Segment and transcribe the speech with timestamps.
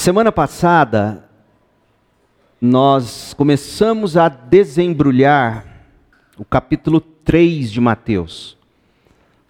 [0.00, 1.28] Semana passada,
[2.58, 5.66] nós começamos a desembrulhar
[6.38, 8.56] o capítulo 3 de Mateus.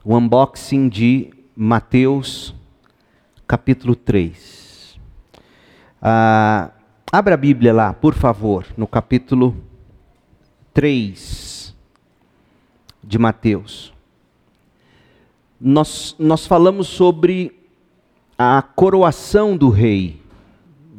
[0.04, 2.52] O unboxing de Mateus,
[3.46, 4.98] capítulo 3.
[6.02, 6.73] Ah,
[7.12, 9.57] abra a Bíblia lá, por favor, no capítulo
[10.75, 11.77] 3
[13.05, 13.95] de Mateus.
[15.61, 17.57] Nós, nós falamos sobre
[18.37, 20.20] a coroação do rei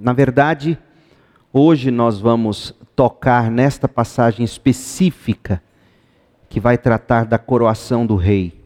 [0.01, 0.79] na verdade,
[1.53, 5.61] hoje nós vamos tocar nesta passagem específica
[6.49, 8.59] que vai tratar da coroação do rei.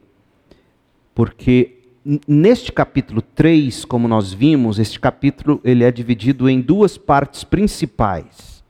[1.13, 1.77] Porque
[2.25, 8.63] neste capítulo 3, como nós vimos, este capítulo ele é dividido em duas partes principais.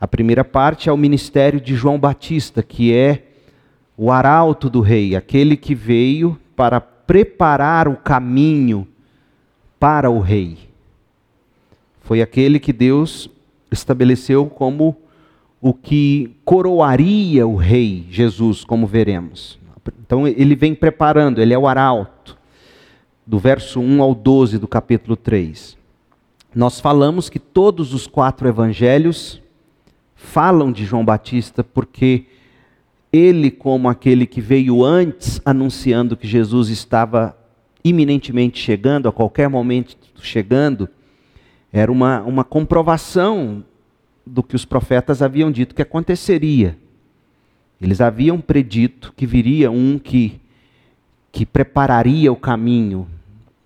[0.00, 3.28] A primeira parte é o ministério de João Batista, que é
[3.96, 8.88] o arauto do rei, aquele que veio para preparar o caminho
[9.78, 10.71] para o rei.
[12.12, 13.30] Foi aquele que Deus
[13.70, 14.98] estabeleceu como
[15.62, 19.58] o que coroaria o rei Jesus, como veremos.
[19.98, 22.36] Então ele vem preparando, ele é o arauto,
[23.26, 25.78] do verso 1 ao 12 do capítulo 3.
[26.54, 29.40] Nós falamos que todos os quatro evangelhos
[30.14, 32.26] falam de João Batista porque
[33.10, 37.34] ele, como aquele que veio antes anunciando que Jesus estava
[37.82, 40.90] iminentemente chegando, a qualquer momento chegando,
[41.72, 43.64] era uma, uma comprovação
[44.26, 46.76] do que os profetas haviam dito que aconteceria.
[47.80, 50.40] Eles haviam predito que viria um que,
[51.32, 53.08] que prepararia o caminho.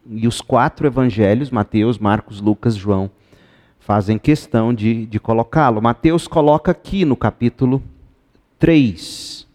[0.09, 3.11] E os quatro evangelhos, Mateus, Marcos, Lucas, João,
[3.81, 5.83] fazem questão de, de colocá-lo.
[5.83, 7.83] Mateus coloca aqui no capítulo
[8.59, 9.47] 3.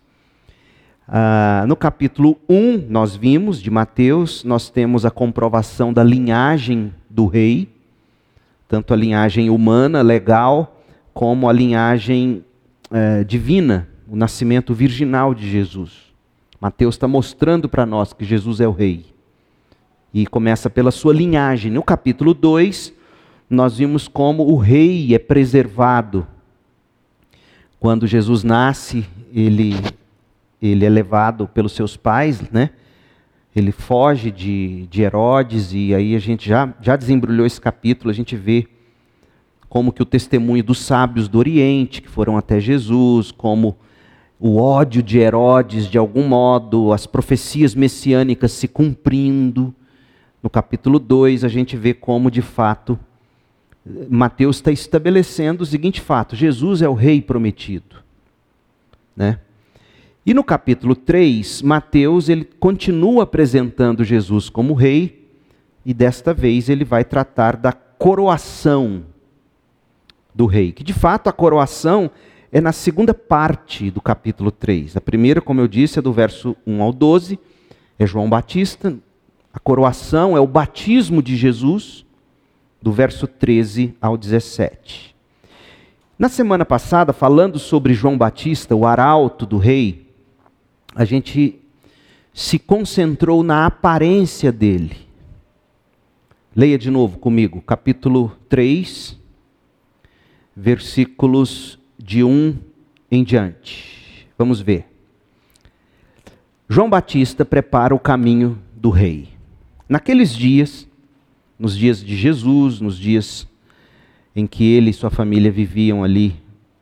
[1.07, 7.25] Ah, no capítulo 1, nós vimos de Mateus, nós temos a comprovação da linhagem do
[7.25, 7.67] rei
[8.71, 10.81] tanto a linhagem humana, legal,
[11.13, 12.41] como a linhagem
[12.89, 16.13] é, divina, o nascimento virginal de Jesus.
[16.57, 19.07] Mateus está mostrando para nós que Jesus é o Rei.
[20.13, 21.69] E começa pela sua linhagem.
[21.69, 22.93] No capítulo 2,
[23.49, 26.25] nós vimos como o rei é preservado.
[27.77, 29.75] Quando Jesus nasce, ele,
[30.61, 32.69] ele é levado pelos seus pais, né?
[33.55, 38.13] Ele foge de, de Herodes, e aí a gente já, já desembrulhou esse capítulo, a
[38.13, 38.67] gente vê
[39.67, 43.77] como que o testemunho dos sábios do Oriente, que foram até Jesus, como
[44.39, 49.73] o ódio de Herodes, de algum modo, as profecias messiânicas se cumprindo.
[50.41, 52.99] No capítulo 2, a gente vê como, de fato,
[54.09, 57.97] Mateus está estabelecendo o seguinte fato: Jesus é o rei prometido.
[59.15, 59.39] Né?
[60.23, 65.27] E no capítulo 3, Mateus ele continua apresentando Jesus como rei,
[65.83, 69.03] e desta vez ele vai tratar da coroação
[70.33, 72.11] do rei, que de fato a coroação
[72.51, 74.95] é na segunda parte do capítulo 3.
[74.95, 77.39] A primeira, como eu disse, é do verso 1 ao 12,
[77.97, 78.95] é João Batista.
[79.53, 82.05] A coroação é o batismo de Jesus,
[82.79, 85.15] do verso 13 ao 17.
[86.17, 90.10] Na semana passada, falando sobre João Batista, o arauto do rei,
[90.95, 91.59] a gente
[92.33, 94.97] se concentrou na aparência dele.
[96.55, 99.17] Leia de novo comigo, capítulo 3,
[100.55, 102.57] versículos de 1
[103.09, 104.27] em diante.
[104.37, 104.85] Vamos ver.
[106.67, 109.29] João Batista prepara o caminho do rei.
[109.87, 110.87] Naqueles dias,
[111.59, 113.47] nos dias de Jesus, nos dias
[114.35, 116.35] em que ele e sua família viviam ali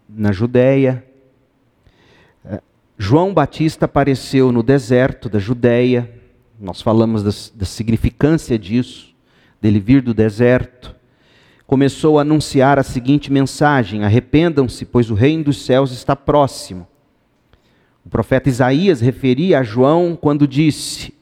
[0.08, 1.04] na Judéia,
[3.02, 6.12] João Batista apareceu no deserto da Judéia,
[6.60, 9.16] nós falamos da, da significância disso,
[9.62, 10.94] dele vir do deserto.
[11.66, 16.86] Começou a anunciar a seguinte mensagem: Arrependam-se, pois o reino dos céus está próximo.
[18.06, 21.14] O profeta Isaías referia a João quando disse,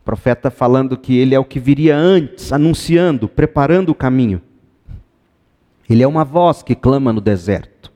[0.00, 4.42] o profeta falando que ele é o que viria antes, anunciando, preparando o caminho.
[5.88, 7.91] Ele é uma voz que clama no deserto.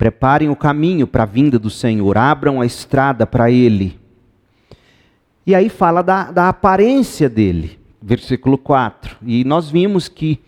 [0.00, 4.00] Preparem o caminho para a vinda do Senhor, abram a estrada para Ele.
[5.46, 9.18] E aí fala da, da aparência dele, versículo 4.
[9.26, 10.40] E nós vimos que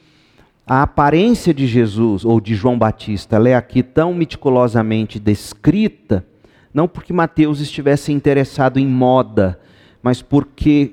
[0.67, 6.25] a aparência de Jesus, ou de João Batista, ela é aqui tão meticulosamente descrita,
[6.73, 9.61] não porque Mateus estivesse interessado em moda,
[10.03, 10.93] mas porque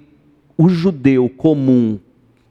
[0.57, 1.97] o judeu comum,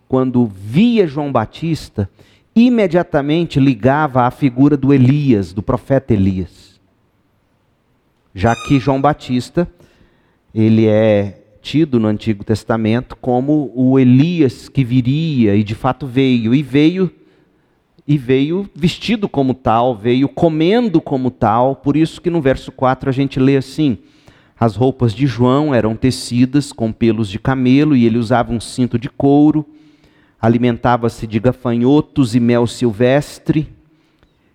[0.09, 2.09] quando via João Batista,
[2.55, 6.81] imediatamente ligava à figura do Elias, do profeta Elias.
[8.35, 9.69] Já que João Batista,
[10.55, 16.55] ele é tido no Antigo Testamento como o Elias que viria e de fato veio
[16.55, 17.11] e veio
[18.09, 21.77] e veio vestido como tal, veio comendo como tal.
[21.77, 23.99] Por isso que no verso 4 a gente lê assim:
[24.59, 28.99] As roupas de João eram tecidas com pelos de camelo e ele usava um cinto
[28.99, 29.67] de couro.
[30.41, 33.73] Alimentava-se de gafanhotos e mel silvestre.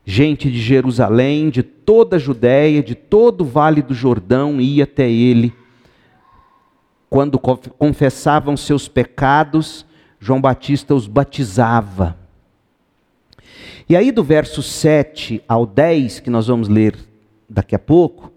[0.06, 5.10] Gente de Jerusalém, de toda a Judéia, de todo o vale do Jordão ia até
[5.10, 5.54] ele
[7.14, 9.86] quando confessavam seus pecados,
[10.20, 12.18] João Batista os batizava.
[13.88, 16.98] E aí, do verso 7 ao 10, que nós vamos ler
[17.48, 18.32] daqui a pouco,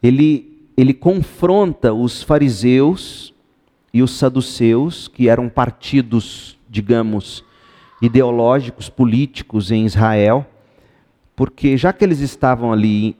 [0.00, 3.34] ele, ele confronta os fariseus
[3.92, 7.44] e os saduceus, que eram partidos, digamos,
[8.00, 10.46] ideológicos, políticos em Israel,
[11.34, 13.16] porque já que eles estavam ali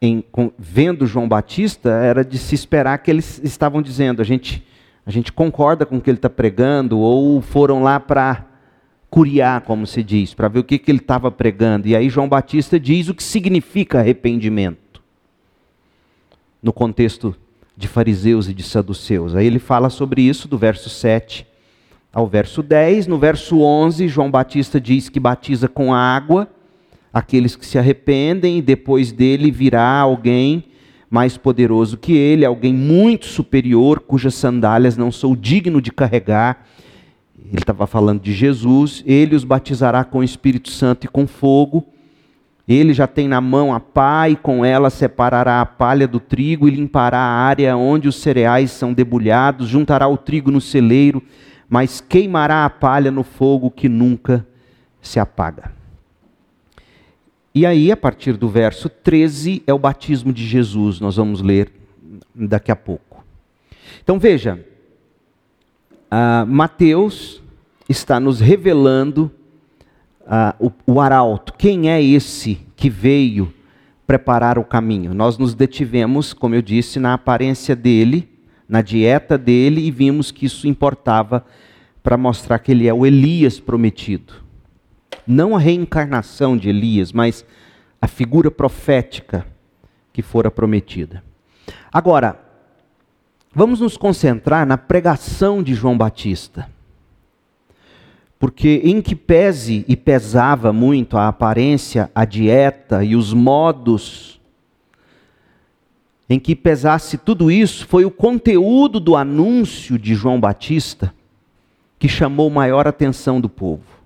[0.00, 4.66] em, com, vendo João Batista, era de se esperar que eles estavam dizendo: a gente,
[5.04, 8.46] a gente concorda com o que ele está pregando, ou foram lá para
[9.08, 11.88] curiar, como se diz, para ver o que, que ele estava pregando.
[11.88, 15.02] E aí João Batista diz o que significa arrependimento,
[16.62, 17.34] no contexto
[17.76, 19.34] de fariseus e de saduceus.
[19.34, 21.49] Aí ele fala sobre isso do verso 7
[22.12, 23.06] ao verso 10.
[23.06, 26.48] No verso 11, João Batista diz que batiza com água
[27.12, 30.64] aqueles que se arrependem, e depois dele virá alguém
[31.10, 36.64] mais poderoso que ele, alguém muito superior, cujas sandálias não sou digno de carregar.
[37.36, 41.84] Ele estava falando de Jesus, ele os batizará com o Espírito Santo e com fogo.
[42.68, 46.68] Ele já tem na mão a pá e com ela separará a palha do trigo
[46.68, 51.20] e limpará a área onde os cereais são debulhados, juntará o trigo no celeiro,
[51.70, 54.44] mas queimará a palha no fogo que nunca
[55.00, 55.72] se apaga.
[57.54, 61.72] E aí, a partir do verso 13, é o batismo de Jesus, nós vamos ler
[62.34, 63.24] daqui a pouco.
[64.02, 64.64] Então veja,
[66.10, 67.42] uh, Mateus
[67.88, 69.30] está nos revelando
[70.22, 73.52] uh, o, o arauto, quem é esse que veio
[74.06, 75.12] preparar o caminho.
[75.14, 78.29] Nós nos detivemos, como eu disse, na aparência dele,
[78.70, 81.44] na dieta dele, e vimos que isso importava
[82.02, 84.48] para mostrar que ele é o Elias prometido
[85.30, 87.44] não a reencarnação de Elias, mas
[88.02, 89.46] a figura profética
[90.12, 91.22] que fora prometida.
[91.92, 92.40] Agora,
[93.54, 96.68] vamos nos concentrar na pregação de João Batista.
[98.38, 104.39] Porque, em que pese e pesava muito a aparência, a dieta e os modos,
[106.30, 111.12] em que pesasse tudo isso, foi o conteúdo do anúncio de João Batista
[111.98, 114.00] que chamou maior atenção do povo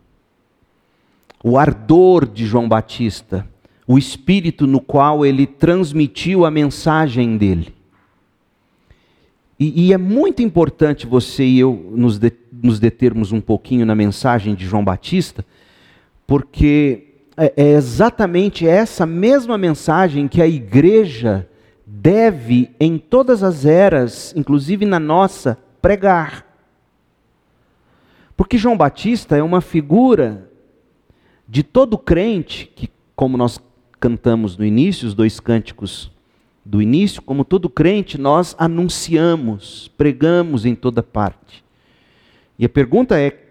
[1.44, 3.46] o ardor de João Batista,
[3.86, 7.74] o espírito no qual ele transmitiu a mensagem dele.
[9.60, 13.94] E, e é muito importante você e eu nos, de, nos determos um pouquinho na
[13.94, 15.44] mensagem de João Batista,
[16.26, 21.46] porque é, é exatamente essa mesma mensagem que a igreja
[21.86, 26.46] deve, em todas as eras, inclusive na nossa, pregar.
[28.36, 30.50] Porque João Batista é uma figura
[31.48, 33.60] de todo crente, que como nós
[34.00, 36.10] cantamos no início, os dois cânticos
[36.64, 41.62] do início, como todo crente, nós anunciamos, pregamos em toda parte.
[42.58, 43.44] E a pergunta é: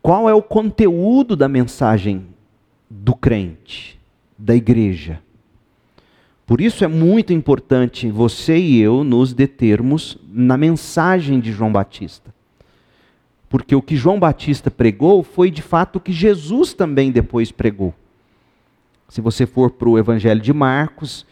[0.00, 2.26] qual é o conteúdo da mensagem
[2.88, 4.00] do crente,
[4.38, 5.22] da igreja?
[6.50, 12.34] Por isso é muito importante você e eu nos determos na mensagem de João Batista.
[13.48, 17.94] Porque o que João Batista pregou foi de fato o que Jesus também depois pregou.
[19.08, 21.24] Se você for para o Evangelho de Marcos,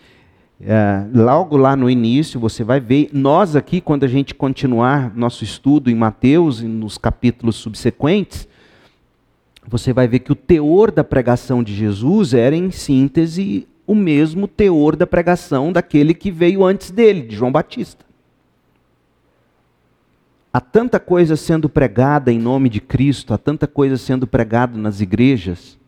[0.60, 5.42] é, logo lá no início, você vai ver, nós aqui, quando a gente continuar nosso
[5.42, 8.46] estudo em Mateus e nos capítulos subsequentes,
[9.66, 14.46] você vai ver que o teor da pregação de Jesus era, em síntese, o mesmo
[14.46, 18.04] teor da pregação daquele que veio antes dele, de João Batista.
[20.52, 25.00] Há tanta coisa sendo pregada em nome de Cristo, há tanta coisa sendo pregada nas
[25.00, 25.78] igrejas,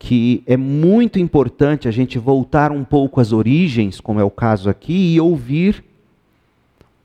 [0.00, 4.68] que é muito importante a gente voltar um pouco às origens, como é o caso
[4.68, 5.84] aqui, e ouvir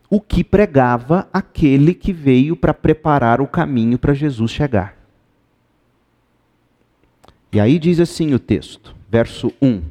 [0.10, 4.98] o que pregava aquele que veio para preparar o caminho para Jesus chegar.
[7.51, 9.81] E aí diz assim o texto, verso 1.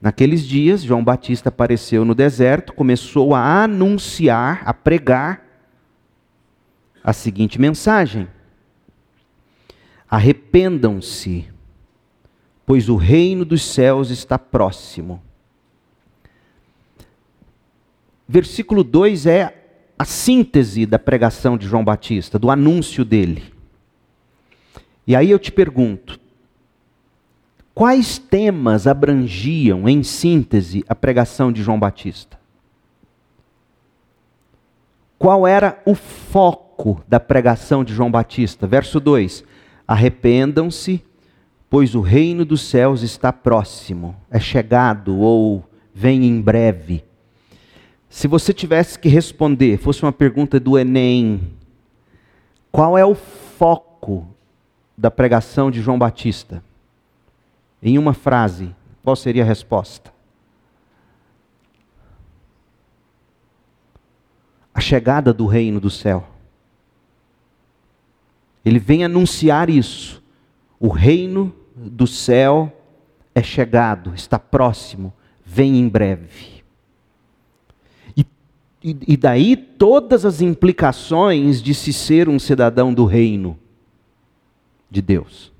[0.00, 5.44] Naqueles dias, João Batista apareceu no deserto, começou a anunciar, a pregar
[7.02, 8.28] a seguinte mensagem:
[10.08, 11.48] Arrependam-se,
[12.64, 15.20] pois o reino dos céus está próximo.
[18.28, 19.52] versículo 2 é
[19.98, 23.52] a síntese da pregação de João Batista, do anúncio dele.
[25.06, 26.21] E aí eu te pergunto:
[27.74, 32.38] quais temas abrangiam, em síntese, a pregação de João Batista?
[35.18, 38.66] Qual era o foco da pregação de João Batista?
[38.66, 39.44] Verso 2:
[39.86, 41.02] Arrependam-se,
[41.70, 45.64] pois o reino dos céus está próximo, é chegado ou
[45.94, 47.04] vem em breve.
[48.08, 51.40] Se você tivesse que responder, fosse uma pergunta do Enem,
[52.70, 54.26] qual é o foco
[54.98, 56.62] da pregação de João Batista?
[57.82, 60.12] Em uma frase, qual seria a resposta?
[64.72, 66.28] A chegada do reino do céu.
[68.64, 70.22] Ele vem anunciar isso.
[70.78, 72.72] O reino do céu
[73.34, 75.12] é chegado, está próximo,
[75.44, 76.62] vem em breve.
[78.84, 83.56] E, e daí todas as implicações de se ser um cidadão do reino
[84.90, 85.51] de Deus.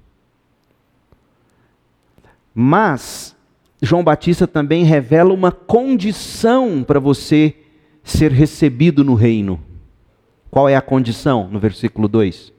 [2.55, 3.37] Mas
[3.81, 7.57] João Batista também revela uma condição para você
[8.05, 9.61] ser recebido no reino.
[10.51, 11.49] Qual é a condição?
[11.49, 12.53] No versículo 2: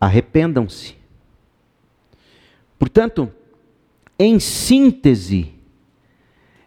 [0.00, 0.96] Arrependam-se.
[2.78, 3.30] Portanto,
[4.18, 5.52] em síntese,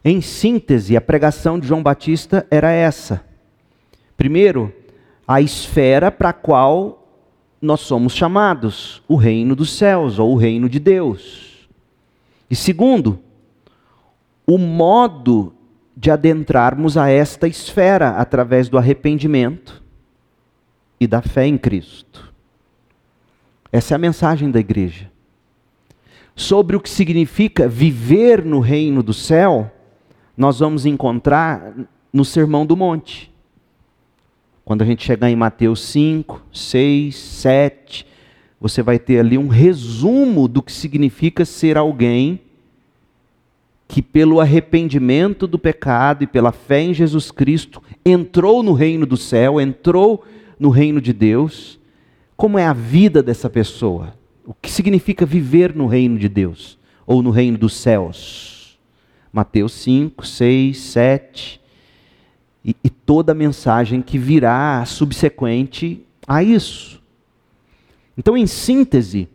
[0.04, 3.26] em síntese, a pregação de João Batista era essa.
[4.16, 4.74] Primeiro,
[5.28, 7.08] a esfera para a qual
[7.62, 11.49] nós somos chamados, o reino dos céus ou o reino de Deus.
[12.50, 13.20] E segundo,
[14.46, 15.54] o modo
[15.96, 19.84] de adentrarmos a esta esfera através do arrependimento
[21.00, 22.34] e da fé em Cristo.
[23.72, 25.12] Essa é a mensagem da igreja.
[26.36, 29.72] Sobre o que significa viver no reino do céu,
[30.36, 31.74] nós vamos encontrar
[32.12, 33.32] no Sermão do Monte.
[34.64, 38.08] Quando a gente chegar em Mateus 5, 6, 7,
[38.60, 42.42] você vai ter ali um resumo do que significa ser alguém
[43.88, 49.18] que, pelo arrependimento do pecado e pela fé em Jesus Cristo, entrou no reino do
[49.18, 50.24] céu, entrou
[50.60, 51.80] no reino de Deus.
[52.36, 54.14] Como é a vida dessa pessoa?
[54.46, 58.78] O que significa viver no reino de Deus ou no reino dos céus?
[59.32, 61.62] Mateus 5, 6, 7,
[62.66, 66.99] e, e toda a mensagem que virá subsequente a isso.
[68.20, 69.30] Então, em síntese,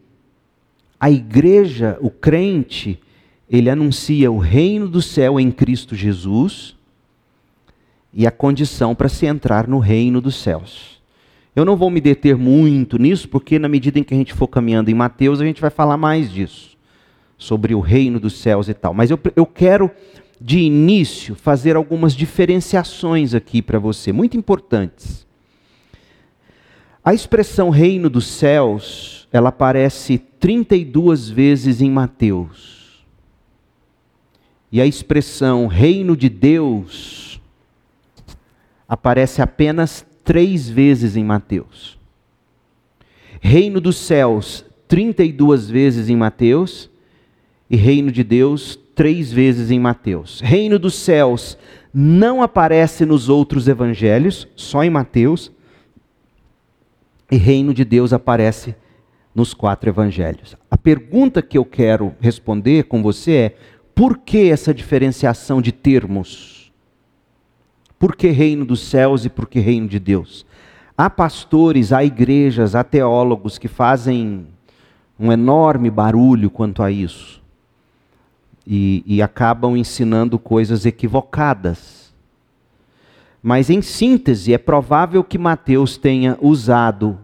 [1.01, 3.01] a igreja, o crente,
[3.49, 6.77] ele anuncia o reino do céu em Cristo Jesus
[8.13, 11.03] e a condição para se entrar no reino dos céus.
[11.57, 14.49] Eu não vou me deter muito nisso, porque na medida em que a gente for
[14.49, 16.77] caminhando em Mateus, a gente vai falar mais disso
[17.39, 18.93] sobre o reino dos céus e tal.
[18.93, 19.91] Mas eu, eu quero,
[20.39, 25.24] de início, fazer algumas diferenciações aqui para você, muito importantes.
[27.05, 33.05] A expressão reino dos céus, ela aparece 32 vezes em Mateus.
[34.73, 37.41] E a expressão reino de Deus
[38.89, 41.99] aparece apenas três vezes em Mateus.
[43.39, 46.89] Reino dos céus, 32 vezes em Mateus
[47.69, 50.41] e reino de Deus três vezes em Mateus.
[50.41, 51.59] Reino dos céus
[51.93, 55.53] não aparece nos outros evangelhos, só em Mateus.
[57.31, 58.75] E reino de Deus aparece
[59.35, 60.57] nos quatro evangelhos.
[60.71, 63.57] A pergunta que eu quero responder com você é:
[63.95, 66.73] por que essa diferenciação de termos?
[67.99, 70.45] Por que reino dos céus e por que reino de Deus?
[70.97, 74.47] Há pastores, há igrejas, há teólogos que fazem
[75.19, 77.43] um enorme barulho quanto a isso
[78.67, 82.04] e, e acabam ensinando coisas equivocadas.
[83.47, 87.19] Mas, em síntese, é provável que Mateus tenha usado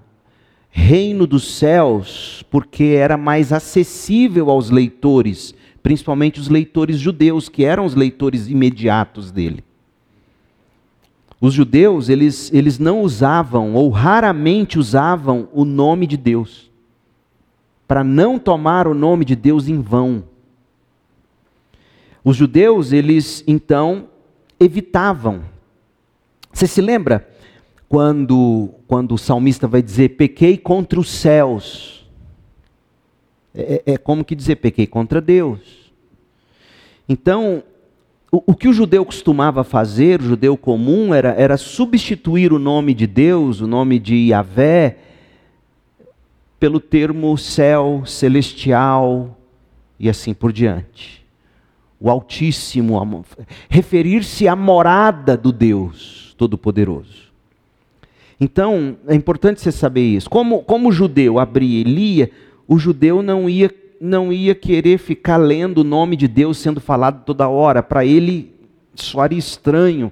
[0.68, 7.86] reino dos céus porque era mais acessível aos leitores, principalmente os leitores judeus, que eram
[7.86, 9.64] os leitores imediatos dele.
[11.40, 16.70] Os judeus, eles, eles não usavam, ou raramente usavam, o nome de Deus,
[17.88, 20.22] para não tomar o nome de Deus em vão.
[22.22, 24.10] Os judeus, eles então
[24.60, 25.58] evitavam.
[26.52, 27.28] Você se lembra
[27.88, 32.08] quando, quando o salmista vai dizer: pequei contra os céus?
[33.54, 35.92] É, é, é como que dizer: pequei contra Deus.
[37.08, 37.64] Então,
[38.30, 42.94] o, o, que o judeu costumava fazer, o judeu comum, era, era substituir o nome
[42.94, 44.98] de Deus, o nome de Yahvé,
[46.60, 49.36] pelo termo céu, celestial
[49.98, 51.26] e assim por diante.
[51.98, 53.24] o Altíssimo,
[53.68, 57.28] referir-se à morada do Deus Todo-Poderoso.
[58.40, 60.30] Então, é importante você saber isso.
[60.30, 62.30] Como, como o judeu abria e lia,
[62.66, 63.70] o judeu não ia,
[64.00, 67.82] não ia querer ficar lendo o nome de Deus sendo falado toda hora.
[67.82, 68.54] Para ele,
[68.94, 70.10] soaria estranho.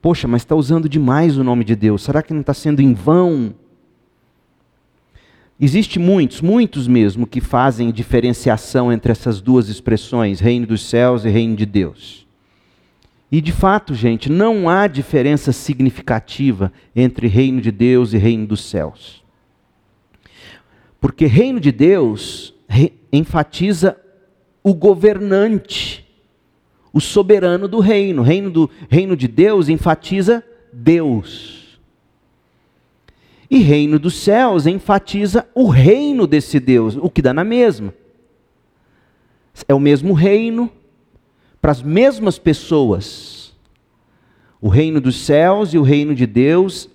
[0.00, 2.04] Poxa, mas está usando demais o nome de Deus.
[2.04, 3.52] Será que não está sendo em vão?
[5.60, 11.28] Existem muitos, muitos mesmo, que fazem diferenciação entre essas duas expressões, reino dos céus e
[11.28, 12.25] reino de Deus.
[13.30, 18.64] E de fato, gente, não há diferença significativa entre reino de Deus e reino dos
[18.64, 19.24] céus.
[21.00, 22.54] Porque reino de Deus
[23.12, 23.98] enfatiza
[24.62, 26.06] o governante,
[26.92, 28.22] o soberano do reino.
[28.22, 30.42] Reino do reino de Deus enfatiza
[30.72, 31.78] Deus.
[33.50, 37.94] E reino dos céus enfatiza o reino desse Deus, o que dá na mesma.
[39.68, 40.70] É o mesmo reino
[41.66, 43.52] para as mesmas pessoas.
[44.60, 46.88] O reino dos céus e o reino de Deus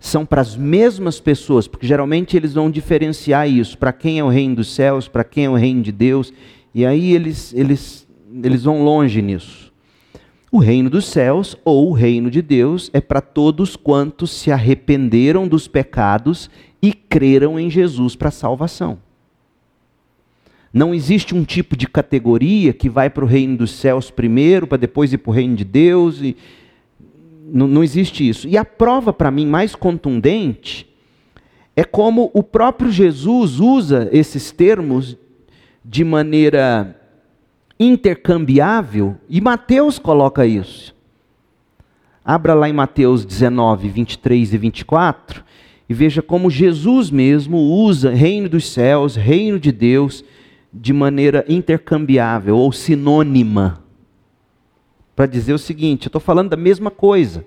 [0.00, 4.28] são para as mesmas pessoas, porque geralmente eles vão diferenciar isso, para quem é o
[4.28, 6.32] reino dos céus, para quem é o reino de Deus,
[6.74, 8.04] e aí eles, eles,
[8.42, 9.72] eles vão longe nisso.
[10.50, 15.46] O reino dos céus ou o reino de Deus é para todos quantos se arrependeram
[15.46, 16.50] dos pecados
[16.82, 19.03] e creram em Jesus para salvação.
[20.74, 24.76] Não existe um tipo de categoria que vai para o reino dos céus primeiro, para
[24.76, 26.20] depois ir para o reino de Deus.
[26.20, 26.36] E...
[27.46, 28.48] Não, não existe isso.
[28.48, 30.92] E a prova, para mim, mais contundente
[31.76, 35.16] é como o próprio Jesus usa esses termos
[35.84, 37.00] de maneira
[37.78, 40.94] intercambiável, e Mateus coloca isso.
[42.24, 45.44] Abra lá em Mateus 19, 23 e 24,
[45.88, 50.24] e veja como Jesus mesmo usa reino dos céus, reino de Deus,
[50.74, 53.82] de maneira intercambiável ou sinônima.
[55.14, 57.44] Para dizer o seguinte: eu estou falando da mesma coisa.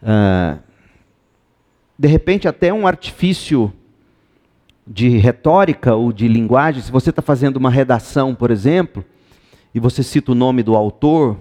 [0.00, 0.58] Ah,
[1.98, 3.72] de repente, até um artifício
[4.86, 9.04] de retórica ou de linguagem, se você está fazendo uma redação, por exemplo,
[9.74, 11.36] e você cita o nome do autor,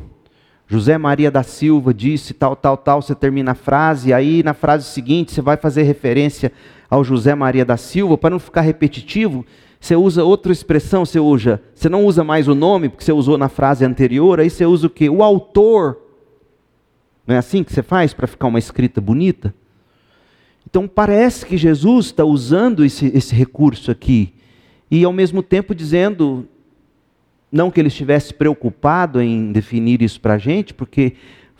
[0.65, 4.85] José Maria da Silva disse tal, tal, tal, você termina a frase, aí na frase
[4.85, 6.51] seguinte você vai fazer referência
[6.93, 9.43] ao José Maria da Silva, para não ficar repetitivo,
[9.79, 13.35] você usa outra expressão, você usa, você não usa mais o nome, porque você usou
[13.35, 15.09] na frase anterior, aí você usa o quê?
[15.09, 15.97] O autor.
[17.25, 19.55] Não é assim que você faz para ficar uma escrita bonita?
[20.69, 24.31] Então parece que Jesus está usando esse, esse recurso aqui,
[24.91, 26.47] e ao mesmo tempo dizendo,
[27.51, 31.13] não que ele estivesse preocupado em definir isso para a gente, porque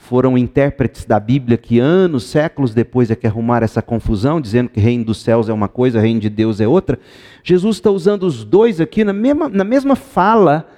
[0.04, 4.80] foram intérpretes da Bíblia que anos, séculos depois é que arrumaram essa confusão, dizendo que
[4.80, 7.00] reino dos céus é uma coisa, reino de Deus é outra.
[7.44, 10.70] Jesus está usando os dois aqui na mesma, na mesma fala,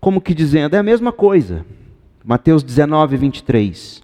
[0.00, 1.66] como que dizendo, é a mesma coisa.
[2.24, 4.02] Mateus 19, 23.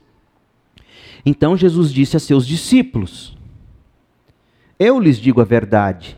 [1.25, 3.39] Então Jesus disse a seus discípulos:
[4.79, 6.17] eu lhes digo a verdade.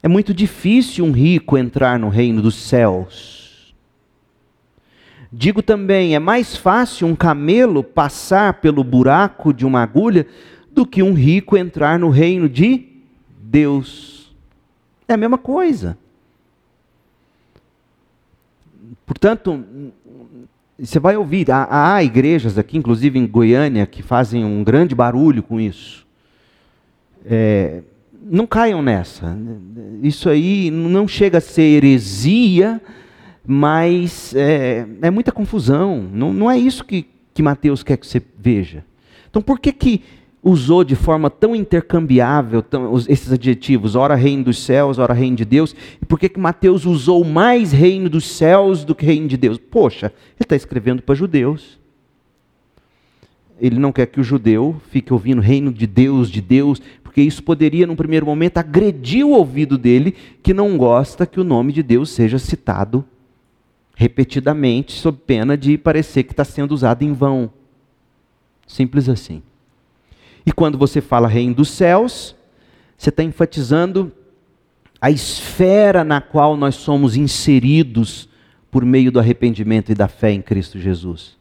[0.00, 3.45] É muito difícil um rico entrar no reino dos céus.
[5.32, 10.26] Digo também, é mais fácil um camelo passar pelo buraco de uma agulha
[10.72, 12.86] do que um rico entrar no reino de
[13.40, 14.34] Deus.
[15.08, 15.98] É a mesma coisa.
[19.04, 19.64] Portanto,
[20.78, 25.42] você vai ouvir, há, há igrejas aqui, inclusive em Goiânia, que fazem um grande barulho
[25.42, 26.06] com isso.
[27.24, 27.82] É,
[28.22, 29.36] não caiam nessa.
[30.02, 32.80] Isso aí não chega a ser heresia,
[33.46, 36.08] mas é, é muita confusão.
[36.12, 38.84] Não, não é isso que, que Mateus quer que você veja.
[39.30, 40.02] Então, por que, que
[40.42, 45.44] usou de forma tão intercambiável tão, esses adjetivos, ora reino dos céus, ora reino de
[45.44, 49.36] Deus, e por que, que Mateus usou mais reino dos céus do que reino de
[49.36, 49.58] Deus?
[49.58, 51.78] Poxa, ele está escrevendo para judeus
[53.60, 57.42] ele não quer que o judeu fique ouvindo reino de Deus, de Deus, porque isso
[57.42, 61.82] poderia, num primeiro momento, agredir o ouvido dele, que não gosta que o nome de
[61.82, 63.04] Deus seja citado
[63.98, 67.50] repetidamente, sob pena de parecer que está sendo usado em vão.
[68.66, 69.42] Simples assim.
[70.44, 72.36] E quando você fala reino dos céus,
[72.96, 74.12] você está enfatizando
[75.00, 78.28] a esfera na qual nós somos inseridos
[78.70, 81.34] por meio do arrependimento e da fé em Cristo Jesus.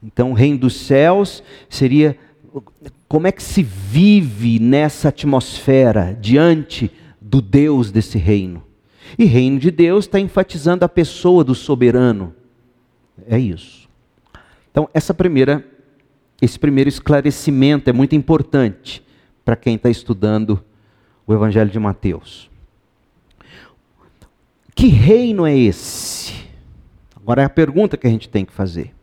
[0.00, 2.16] Então, o reino dos céus seria
[3.08, 8.65] como é que se vive nessa atmosfera diante do Deus desse reino.
[9.18, 12.34] E reino de Deus está enfatizando a pessoa do soberano.
[13.28, 13.88] É isso.
[14.70, 15.64] Então, essa primeira,
[16.40, 19.02] esse primeiro esclarecimento é muito importante
[19.44, 20.62] para quem está estudando
[21.26, 22.50] o Evangelho de Mateus.
[24.74, 26.34] Que reino é esse?
[27.16, 28.94] Agora é a pergunta que a gente tem que fazer.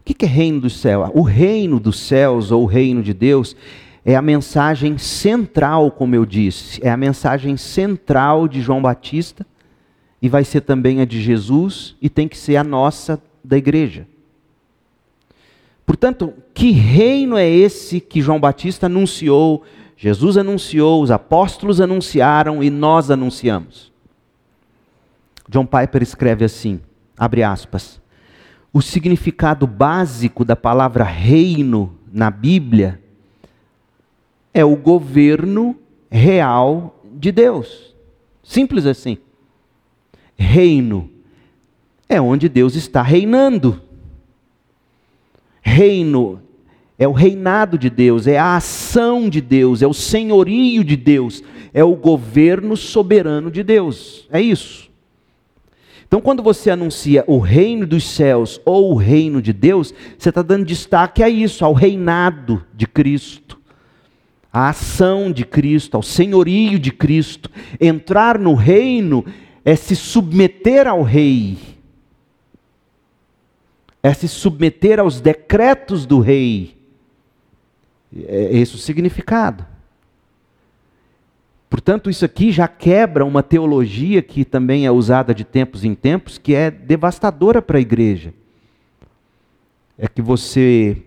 [0.00, 1.10] O que é reino do céu?
[1.14, 3.56] O reino dos céus ou o reino de Deus
[4.04, 9.46] é a mensagem central, como eu disse, é a mensagem central de João Batista
[10.20, 14.06] e vai ser também a de Jesus e tem que ser a nossa da igreja.
[15.86, 19.62] Portanto, que reino é esse que João Batista anunciou,
[19.96, 23.92] Jesus anunciou, os apóstolos anunciaram e nós anunciamos?
[25.48, 26.80] John Piper escreve assim,
[27.16, 28.00] abre aspas,
[28.72, 33.01] o significado básico da palavra reino na Bíblia
[34.52, 35.76] é o governo
[36.10, 37.94] real de Deus.
[38.42, 39.18] Simples assim.
[40.36, 41.08] Reino
[42.08, 43.80] é onde Deus está reinando.
[45.62, 46.42] Reino
[46.98, 51.42] é o reinado de Deus, é a ação de Deus, é o senhorio de Deus,
[51.72, 54.28] é o governo soberano de Deus.
[54.30, 54.90] É isso.
[56.06, 60.42] Então, quando você anuncia o reino dos céus ou o reino de Deus, você está
[60.42, 63.41] dando destaque a isso, ao reinado de Cristo
[64.52, 67.50] à ação de Cristo, ao senhorio de Cristo.
[67.80, 69.24] Entrar no reino
[69.64, 71.56] é se submeter ao rei,
[74.02, 76.76] é se submeter aos decretos do rei.
[78.26, 79.64] É esse o significado.
[81.70, 86.36] Portanto, isso aqui já quebra uma teologia que também é usada de tempos em tempos,
[86.36, 88.34] que é devastadora para a igreja.
[89.96, 91.02] É que você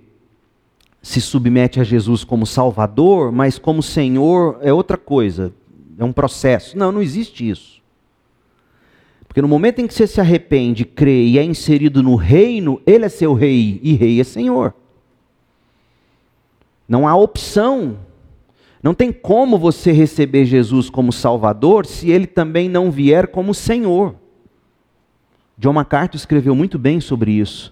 [1.05, 5.53] se submete a Jesus como Salvador, mas como Senhor é outra coisa,
[5.99, 6.75] é um processo.
[6.75, 7.79] Não, não existe isso.
[9.27, 13.05] Porque no momento em que você se arrepende, crê e é inserido no reino, ele
[13.05, 14.73] é seu rei e rei é Senhor.
[16.89, 17.99] Não há opção.
[18.81, 24.15] Não tem como você receber Jesus como Salvador se ele também não vier como Senhor.
[25.55, 27.71] John MacArthur escreveu muito bem sobre isso,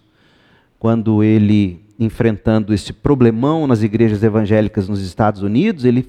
[0.77, 6.07] quando ele enfrentando esse problemão nas igrejas evangélicas nos Estados Unidos, ele,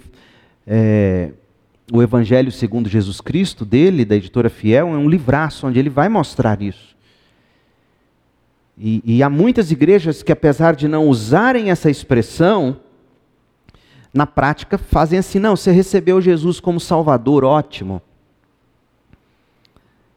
[0.66, 1.30] é,
[1.92, 6.09] o Evangelho segundo Jesus Cristo dele, da editora Fiel, é um livraço onde ele vai
[6.09, 6.94] mostrar isso.
[8.76, 12.76] E, e há muitas igrejas que, apesar de não usarem essa expressão,
[14.12, 18.02] na prática fazem assim: não, você recebeu Jesus como Salvador, ótimo.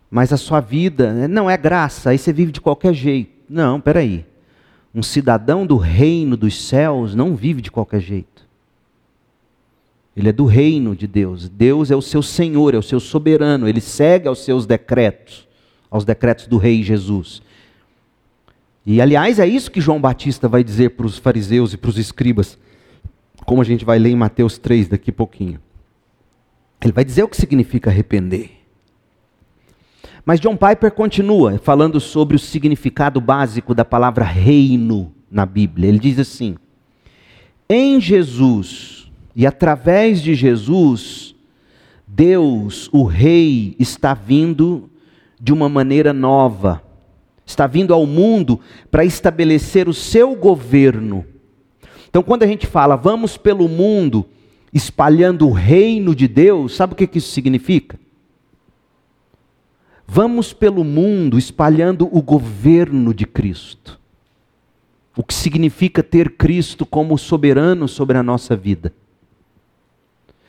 [0.09, 3.31] Mas a sua vida né, não é graça, aí você vive de qualquer jeito.
[3.49, 4.25] Não, peraí.
[4.97, 8.47] Um cidadão do reino dos céus não vive de qualquer jeito.
[10.15, 11.47] Ele é do reino de Deus.
[11.47, 13.69] Deus é o seu Senhor, é o seu soberano.
[13.69, 15.47] Ele segue aos seus decretos,
[15.91, 17.43] aos decretos do Rei Jesus.
[18.87, 21.99] E aliás, é isso que João Batista vai dizer para os fariseus e para os
[21.99, 22.57] escribas,
[23.45, 25.59] como a gente vai ler em Mateus 3 daqui a pouquinho.
[26.81, 28.56] Ele vai dizer o que significa arrepender.
[30.27, 35.87] Mas John Piper continua falando sobre o significado básico da palavra reino na Bíblia.
[35.87, 36.57] Ele diz assim:
[37.69, 41.33] em Jesus e através de Jesus,
[42.05, 44.89] Deus, o Rei, está vindo
[45.39, 46.83] de uma maneira nova,
[47.45, 48.59] está vindo ao mundo
[48.91, 51.25] para estabelecer o seu governo.
[52.09, 54.25] Então, quando a gente fala vamos pelo mundo
[54.73, 57.97] espalhando o reino de Deus, sabe o que isso significa?
[60.07, 63.99] Vamos pelo mundo espalhando o governo de Cristo.
[65.17, 68.93] O que significa ter Cristo como soberano sobre a nossa vida.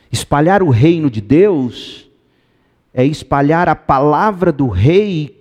[0.09, 2.09] Espalhar o reino de Deus
[2.93, 5.37] é espalhar a palavra do Rei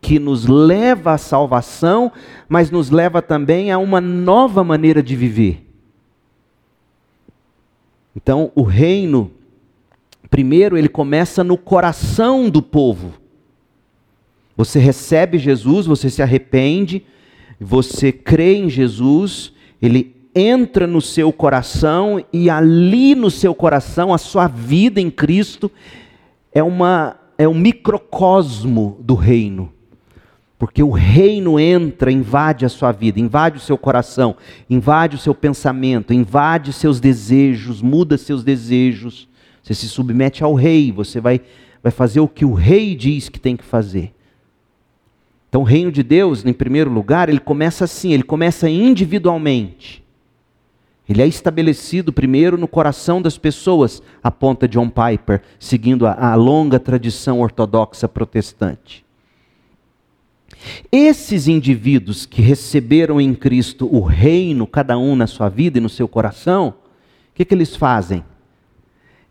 [0.00, 2.10] que nos leva à salvação,
[2.48, 5.64] mas nos leva também a uma nova maneira de viver.
[8.16, 9.30] Então, o reino,
[10.28, 13.19] primeiro, ele começa no coração do povo.
[14.60, 17.02] Você recebe Jesus, você se arrepende,
[17.58, 24.18] você crê em Jesus, ele entra no seu coração e ali no seu coração, a
[24.18, 25.70] sua vida em Cristo
[26.52, 29.72] é uma é um microcosmo do reino.
[30.58, 34.36] Porque o reino entra, invade a sua vida, invade o seu coração,
[34.68, 39.26] invade o seu pensamento, invade seus desejos, muda seus desejos.
[39.62, 41.40] Você se submete ao rei, você vai,
[41.82, 44.12] vai fazer o que o rei diz que tem que fazer.
[45.50, 50.00] Então, o reino de Deus, em primeiro lugar, ele começa assim, ele começa individualmente.
[51.08, 56.78] Ele é estabelecido primeiro no coração das pessoas, aponta John Piper, seguindo a, a longa
[56.78, 59.04] tradição ortodoxa protestante.
[60.92, 65.88] Esses indivíduos que receberam em Cristo o reino, cada um na sua vida e no
[65.88, 68.24] seu coração, o que, que eles fazem?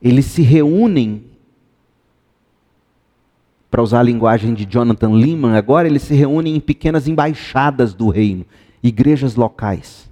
[0.01, 1.28] Eles se reúnem
[3.69, 8.09] para usar a linguagem de Jonathan Lehman, agora eles se reúnem em pequenas embaixadas do
[8.09, 8.45] reino,
[8.81, 10.09] igrejas locais.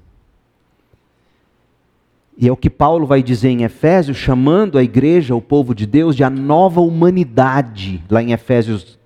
[2.37, 5.87] E é o que Paulo vai dizer em Efésios, chamando a igreja, o povo de
[5.87, 8.97] Deus, de a nova humanidade, lá em Efésios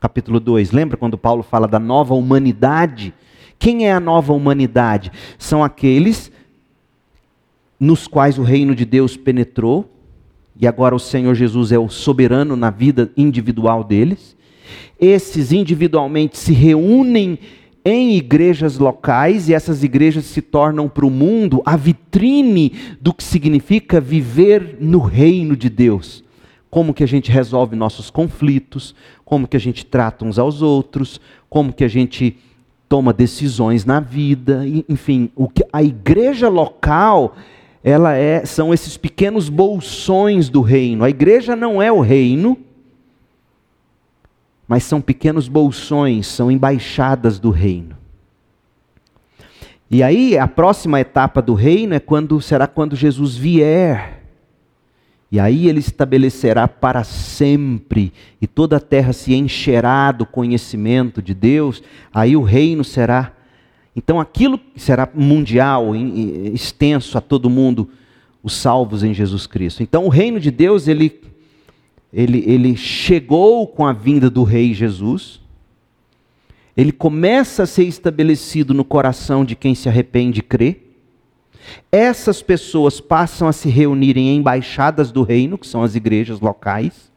[0.00, 0.72] capítulo 2.
[0.72, 3.14] Lembra quando Paulo fala da nova humanidade?
[3.60, 5.12] Quem é a nova humanidade?
[5.38, 6.32] São aqueles
[7.78, 9.88] nos quais o reino de Deus penetrou,
[10.60, 14.36] e agora o Senhor Jesus é o soberano na vida individual deles.
[15.00, 17.38] Esses individualmente se reúnem
[17.82, 23.24] em igrejas locais e essas igrejas se tornam para o mundo a vitrine do que
[23.24, 26.22] significa viver no reino de Deus.
[26.68, 28.94] Como que a gente resolve nossos conflitos,
[29.24, 31.18] como que a gente trata uns aos outros,
[31.48, 32.36] como que a gente
[32.86, 37.34] toma decisões na vida, enfim, o que a igreja local
[37.82, 41.04] ela é são esses pequenos bolsões do reino.
[41.04, 42.58] A igreja não é o reino,
[44.68, 47.96] mas são pequenos bolsões, são embaixadas do reino.
[49.90, 54.22] E aí a próxima etapa do reino é quando será quando Jesus vier.
[55.32, 61.32] E aí ele estabelecerá para sempre, e toda a terra se encherá do conhecimento de
[61.34, 63.32] Deus, aí o reino será.
[64.02, 67.90] Então aquilo será mundial, extenso a todo mundo,
[68.42, 69.82] os salvos em Jesus Cristo.
[69.82, 71.20] Então o reino de Deus, ele
[72.10, 75.38] ele, ele chegou com a vinda do Rei Jesus,
[76.74, 80.78] ele começa a ser estabelecido no coração de quem se arrepende e crê.
[81.92, 87.09] Essas pessoas passam a se reunir em embaixadas do reino, que são as igrejas locais.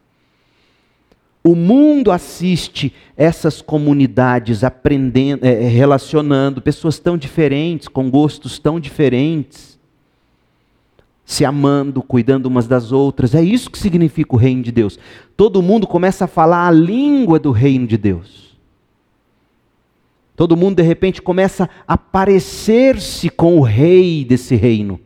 [1.43, 9.73] O mundo assiste essas comunidades aprendendo, é, relacionando pessoas tão diferentes, com gostos tão diferentes
[11.25, 13.33] se amando, cuidando umas das outras.
[13.33, 14.99] É isso que significa o reino de Deus.
[15.35, 18.57] Todo mundo começa a falar a língua do reino de Deus.
[20.35, 24.99] Todo mundo de repente começa a parecer-se com o rei desse reino.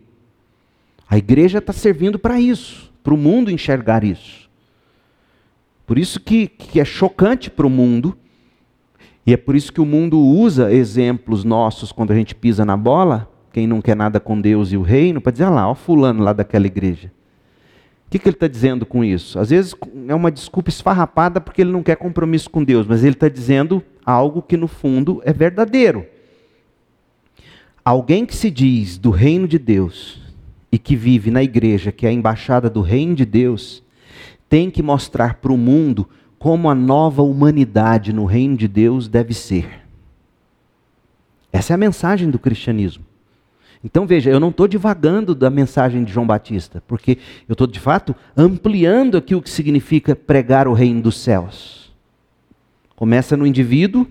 [1.09, 4.46] A igreja está servindo para isso, para o mundo enxergar isso.
[5.87, 8.15] Por isso que, que é chocante para o mundo,
[9.25, 12.77] e é por isso que o mundo usa exemplos nossos quando a gente pisa na
[12.77, 15.73] bola quem não quer nada com Deus e o reino, para dizer, ah lá, ó
[15.73, 17.11] fulano lá daquela igreja.
[18.05, 19.39] O que, que ele está dizendo com isso?
[19.39, 19.73] Às vezes
[20.07, 23.81] é uma desculpa esfarrapada porque ele não quer compromisso com Deus, mas ele está dizendo
[24.05, 26.05] algo que no fundo é verdadeiro.
[27.83, 30.21] Alguém que se diz do reino de Deus
[30.71, 33.83] e que vive na igreja, que é a embaixada do reino de Deus,
[34.49, 36.07] tem que mostrar para o mundo
[36.39, 39.85] como a nova humanidade no reino de Deus deve ser.
[41.51, 43.05] Essa é a mensagem do cristianismo.
[43.83, 47.79] Então veja, eu não estou divagando da mensagem de João Batista, porque eu estou de
[47.79, 51.93] fato ampliando aqui o que significa pregar o reino dos céus.
[52.95, 54.07] Começa no indivíduo,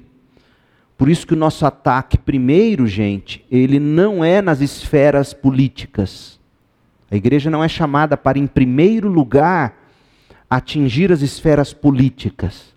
[0.96, 6.40] por isso que o nosso ataque primeiro, gente, ele não é nas esferas políticas.
[7.11, 9.75] A igreja não é chamada para, em primeiro lugar,
[10.48, 12.74] atingir as esferas políticas.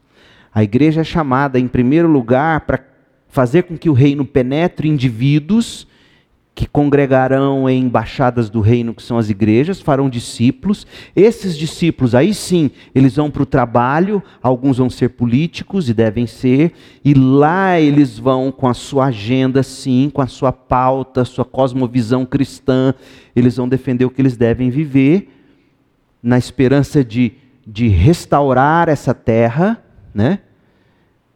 [0.54, 2.84] A igreja é chamada, em primeiro lugar, para
[3.28, 5.88] fazer com que o reino penetre indivíduos
[6.60, 10.86] que congregarão em embaixadas do reino, que são as igrejas, farão discípulos.
[11.16, 16.28] Esses discípulos, aí sim, eles vão para o trabalho, alguns vão ser políticos e devem
[16.28, 16.74] ser,
[17.06, 22.26] e lá eles vão com a sua agenda, sim, com a sua pauta, sua cosmovisão
[22.26, 22.94] cristã,
[23.34, 25.30] eles vão defender o que eles devem viver,
[26.22, 27.36] na esperança de,
[27.72, 29.82] de restaurar essa terra,
[30.14, 30.40] né?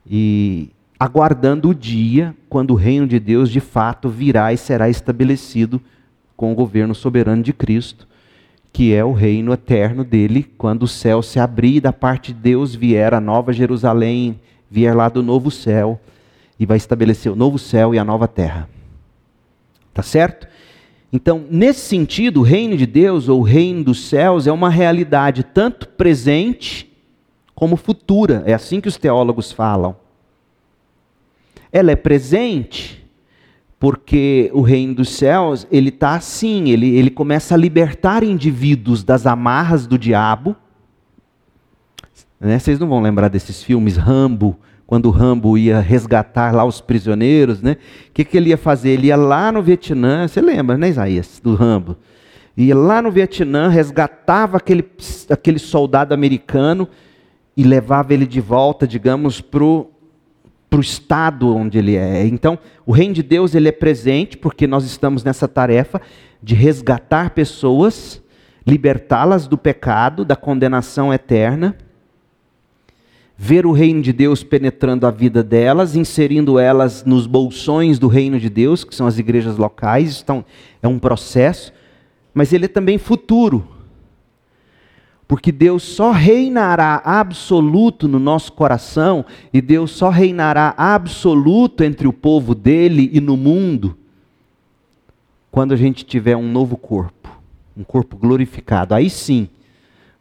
[0.05, 5.79] E, aguardando o dia quando o reino de Deus de fato virá e será estabelecido
[6.35, 8.07] com o governo soberano de Cristo,
[8.71, 12.39] que é o reino eterno dele, quando o céu se abrir e da parte de
[12.39, 14.39] Deus vier a nova Jerusalém,
[14.71, 15.99] vier lá do novo céu
[16.59, 18.67] e vai estabelecer o novo céu e a nova terra.
[19.93, 20.47] Tá certo?
[21.15, 25.43] Então, nesse sentido, o reino de Deus ou o reino dos céus é uma realidade
[25.43, 26.91] tanto presente
[27.53, 28.41] como futura.
[28.47, 29.95] É assim que os teólogos falam.
[31.71, 33.07] Ela é presente
[33.79, 39.27] porque o reino dos céus, ele está assim, ele, ele começa a libertar indivíduos das
[39.27, 40.55] amarras do diabo.
[42.39, 42.57] Né?
[42.57, 47.61] Vocês não vão lembrar desses filmes Rambo, quando o Rambo ia resgatar lá os prisioneiros,
[47.61, 47.77] né?
[48.09, 48.91] O que, que ele ia fazer?
[48.91, 51.97] Ele ia lá no Vietnã, você lembra, né, Isaías, do Rambo?
[52.55, 54.85] Ia lá no Vietnã, resgatava aquele,
[55.29, 56.87] aquele soldado americano
[57.57, 59.89] e levava ele de volta, digamos, para o
[60.79, 62.25] estado onde ele é.
[62.27, 66.01] Então, o reino de Deus ele é presente porque nós estamos nessa tarefa
[66.41, 68.21] de resgatar pessoas,
[68.65, 71.75] libertá-las do pecado, da condenação eterna.
[73.37, 78.39] Ver o reino de Deus penetrando a vida delas, inserindo elas nos bolsões do reino
[78.39, 80.21] de Deus, que são as igrejas locais.
[80.23, 80.45] Então,
[80.81, 81.73] é um processo,
[82.33, 83.67] mas ele é também futuro.
[85.27, 92.13] Porque Deus só reinará absoluto no nosso coração e Deus só reinará absoluto entre o
[92.13, 93.97] povo dele e no mundo
[95.49, 97.29] quando a gente tiver um novo corpo,
[97.77, 98.93] um corpo glorificado.
[98.95, 99.47] Aí sim,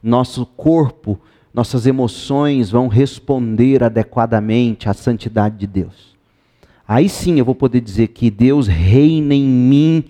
[0.02, 1.18] nosso corpo
[1.52, 6.16] nossas emoções vão responder adequadamente à santidade de Deus.
[6.86, 10.04] Aí sim eu vou poder dizer que Deus reina em mim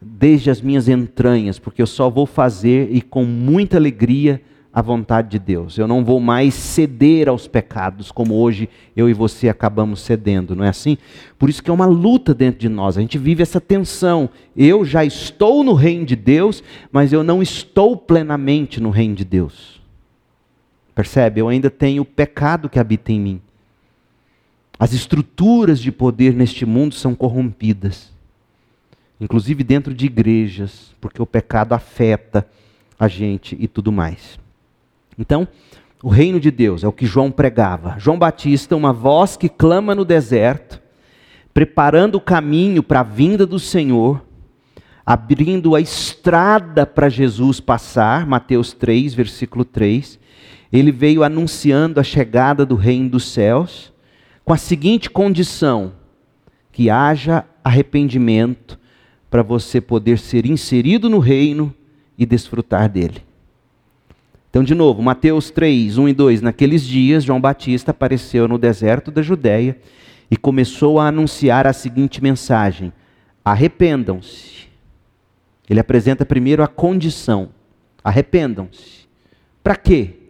[0.00, 4.40] desde as minhas entranhas, porque eu só vou fazer e com muita alegria
[4.72, 5.76] a vontade de Deus.
[5.76, 10.64] Eu não vou mais ceder aos pecados, como hoje eu e você acabamos cedendo, não
[10.64, 10.96] é assim?
[11.38, 12.96] Por isso que é uma luta dentro de nós.
[12.96, 14.30] A gente vive essa tensão.
[14.56, 19.24] Eu já estou no reino de Deus, mas eu não estou plenamente no reino de
[19.24, 19.71] Deus.
[20.94, 21.40] Percebe?
[21.40, 23.40] Eu ainda tenho o pecado que habita em mim.
[24.78, 28.12] As estruturas de poder neste mundo são corrompidas,
[29.20, 32.46] inclusive dentro de igrejas, porque o pecado afeta
[32.98, 34.38] a gente e tudo mais.
[35.18, 35.46] Então,
[36.02, 37.94] o reino de Deus é o que João pregava.
[37.98, 40.82] João Batista, uma voz que clama no deserto,
[41.54, 44.20] preparando o caminho para a vinda do Senhor,
[45.06, 50.18] abrindo a estrada para Jesus passar, Mateus 3, versículo 3
[50.72, 53.92] ele veio anunciando a chegada do reino dos céus,
[54.44, 55.92] com a seguinte condição:
[56.72, 58.78] que haja arrependimento
[59.30, 61.74] para você poder ser inserido no reino
[62.16, 63.22] e desfrutar dele.
[64.48, 66.42] Então, de novo, Mateus 3, 1 e 2.
[66.42, 69.78] Naqueles dias, João Batista apareceu no deserto da Judéia
[70.30, 72.92] e começou a anunciar a seguinte mensagem:
[73.44, 74.68] arrependam-se.
[75.68, 77.50] Ele apresenta primeiro a condição:
[78.04, 79.06] arrependam-se.
[79.62, 80.21] Para quê?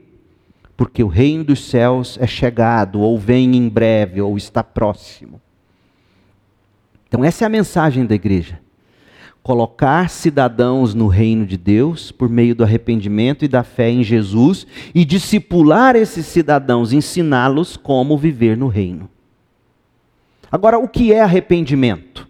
[0.83, 5.41] Porque o reino dos céus é chegado, ou vem em breve, ou está próximo.
[7.07, 8.59] Então, essa é a mensagem da igreja.
[9.45, 14.67] Colocar cidadãos no reino de Deus por meio do arrependimento e da fé em Jesus
[14.93, 19.09] e discipular esses cidadãos, ensiná-los como viver no reino.
[20.51, 22.27] Agora, o que é arrependimento?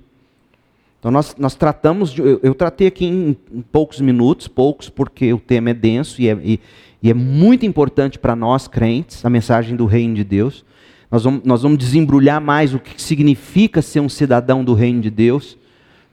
[0.98, 5.32] Então, nós, nós tratamos, de, eu, eu, tratei aqui em, em, poucos minutos, poucos, porque
[5.32, 6.60] o tema é denso e, é, e,
[7.02, 10.64] e é muito importante para nós crentes, a mensagem do reino de Deus.
[11.10, 15.10] Nós vamos, nós vamos desembrulhar mais o que significa ser um cidadão do reino de
[15.10, 15.58] Deus,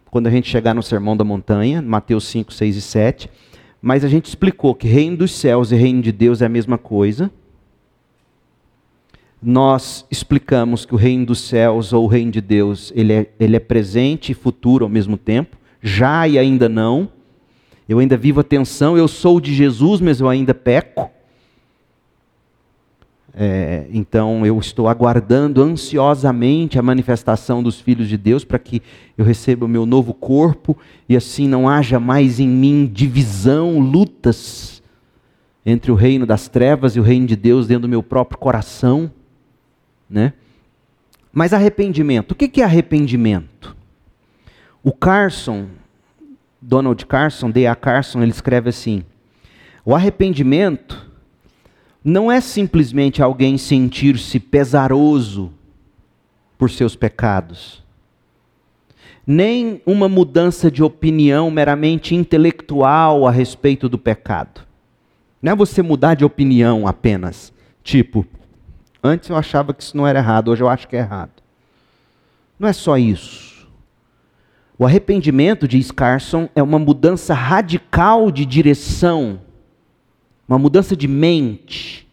[0.09, 3.29] quando a gente chegar no Sermão da Montanha, Mateus 5, 6 e 7.
[3.79, 6.77] Mas a gente explicou que reino dos céus e reino de Deus é a mesma
[6.77, 7.31] coisa.
[9.41, 13.55] Nós explicamos que o reino dos céus ou o reino de Deus, ele é, ele
[13.55, 17.09] é presente e futuro ao mesmo tempo, já e ainda não
[17.89, 21.09] eu ainda vivo a tensão, eu sou de Jesus, mas eu ainda peco.
[23.33, 28.81] É, então eu estou aguardando ansiosamente a manifestação dos filhos de Deus para que
[29.17, 34.83] eu receba o meu novo corpo e assim não haja mais em mim divisão, lutas
[35.65, 39.11] entre o reino das trevas e o reino de Deus dentro do meu próprio coração,
[40.07, 40.33] né?
[41.31, 43.75] Mas arrependimento, o que é arrependimento?
[44.83, 45.67] O Carson,
[46.61, 47.75] Donald Carson, D.A.
[47.75, 49.03] Carson, ele escreve assim:
[49.85, 51.09] O arrependimento
[52.03, 55.51] não é simplesmente alguém sentir-se pesaroso
[56.57, 57.83] por seus pecados,
[59.25, 64.61] nem uma mudança de opinião meramente intelectual a respeito do pecado.
[65.41, 68.25] Não é você mudar de opinião apenas, tipo,
[69.01, 71.31] antes eu achava que isso não era errado, hoje eu acho que é errado.
[72.59, 73.48] Não é só isso.
[74.79, 79.41] O arrependimento, diz Carson, é uma mudança radical de direção,
[80.47, 82.07] uma mudança de mente.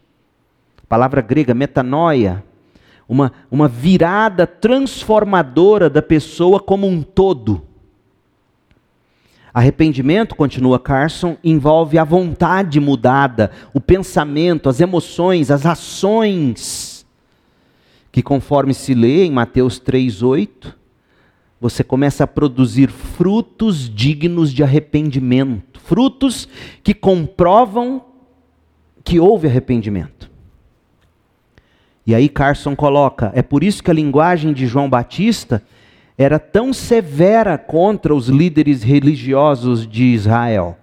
[0.83, 2.43] A palavra grega metanoia,
[3.07, 7.61] uma, uma virada transformadora da pessoa como um todo.
[9.53, 17.05] Arrependimento, continua Carson, envolve a vontade mudada, o pensamento, as emoções, as ações,
[18.11, 20.73] que conforme se lê em Mateus 3,8,
[21.59, 26.47] você começa a produzir frutos dignos de arrependimento, frutos
[26.83, 28.03] que comprovam
[29.03, 30.29] que houve arrependimento.
[32.05, 35.63] E aí Carson coloca: é por isso que a linguagem de João Batista
[36.17, 40.77] era tão severa contra os líderes religiosos de Israel.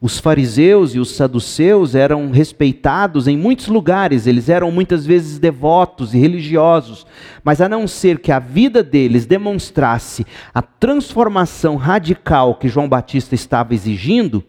[0.00, 6.12] Os fariseus e os saduceus eram respeitados em muitos lugares, eles eram muitas vezes devotos
[6.12, 7.06] e religiosos,
[7.42, 13.34] mas a não ser que a vida deles demonstrasse a transformação radical que João Batista
[13.34, 14.44] estava exigindo,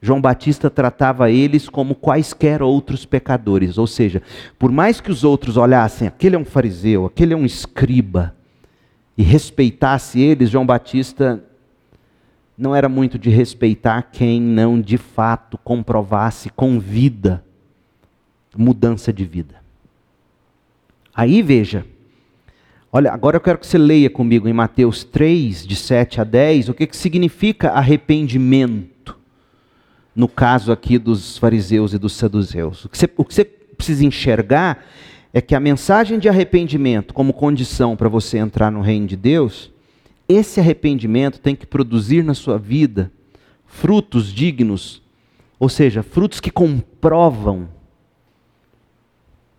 [0.00, 4.22] João Batista tratava eles como quaisquer outros pecadores, ou seja,
[4.56, 8.32] por mais que os outros olhassem, aquele é um fariseu, aquele é um escriba,
[9.18, 11.42] e respeitasse eles, João Batista
[12.56, 17.44] não era muito de respeitar quem não de fato comprovasse com vida
[18.56, 19.56] mudança de vida.
[21.14, 21.84] Aí veja,
[22.92, 26.70] olha, agora eu quero que você leia comigo em Mateus 3, de 7 a 10,
[26.70, 29.16] o que, que significa arrependimento,
[30.14, 32.84] no caso aqui dos fariseus e dos saduceus.
[32.84, 34.84] O que você, o que você precisa enxergar
[35.32, 39.70] é que a mensagem de arrependimento, como condição para você entrar no reino de Deus,
[40.28, 43.12] esse arrependimento tem que produzir na sua vida
[43.64, 45.02] frutos dignos,
[45.58, 47.68] ou seja, frutos que comprovam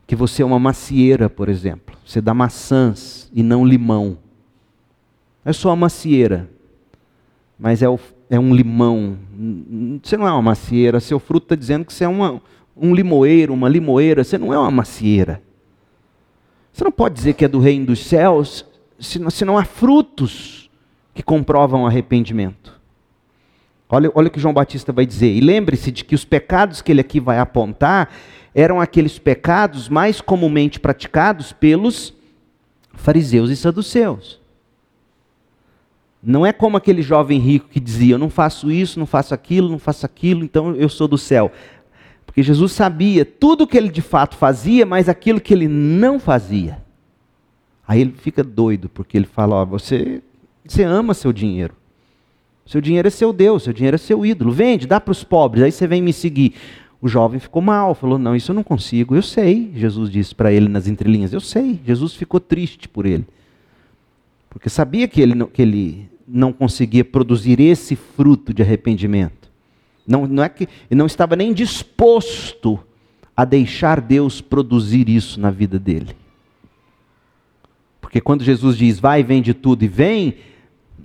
[0.06, 1.98] que você é uma macieira, por exemplo.
[2.06, 4.18] Você dá maçãs e não limão.
[5.44, 6.50] É só uma macieira,
[7.60, 8.00] mas é, o,
[8.30, 9.18] é um limão.
[10.02, 12.42] Você não é uma macieira, seu fruto está dizendo que você é uma,
[12.76, 14.24] um limoeiro, uma limoeira.
[14.24, 15.42] Você não é uma macieira.
[16.72, 18.66] Você não pode dizer que é do reino dos céus
[19.00, 20.70] se não, se não há frutos
[21.14, 22.78] que comprovam arrependimento.
[23.90, 25.34] Olha, olha o que João Batista vai dizer.
[25.34, 28.10] E lembre-se de que os pecados que ele aqui vai apontar
[28.54, 32.14] eram aqueles pecados mais comumente praticados pelos
[32.94, 34.42] fariseus e saduceus.
[36.22, 39.70] Não é como aquele jovem rico que dizia: Eu não faço isso, não faço aquilo,
[39.70, 41.52] não faço aquilo, então eu sou do céu.
[42.26, 46.20] Porque Jesus sabia tudo o que ele de fato fazia, mas aquilo que ele não
[46.20, 46.86] fazia.
[47.88, 50.22] Aí ele fica doido, porque ele fala: Ó, você,
[50.66, 51.74] você ama seu dinheiro.
[52.66, 54.52] Seu dinheiro é seu Deus, seu dinheiro é seu ídolo.
[54.52, 56.54] Vende, dá para os pobres, aí você vem me seguir.
[57.02, 59.16] O jovem ficou mal, falou: Não, isso eu não consigo.
[59.16, 61.80] Eu sei, Jesus disse para ele nas entrelinhas: Eu sei.
[61.86, 63.26] Jesus ficou triste por ele.
[64.50, 69.48] Porque sabia que ele, não, que ele não conseguia produzir esse fruto de arrependimento.
[70.06, 72.80] Não, não é que ele não estava nem disposto
[73.36, 76.16] a deixar Deus produzir isso na vida dele.
[78.02, 80.36] Porque quando Jesus diz, vai, vende tudo e vem,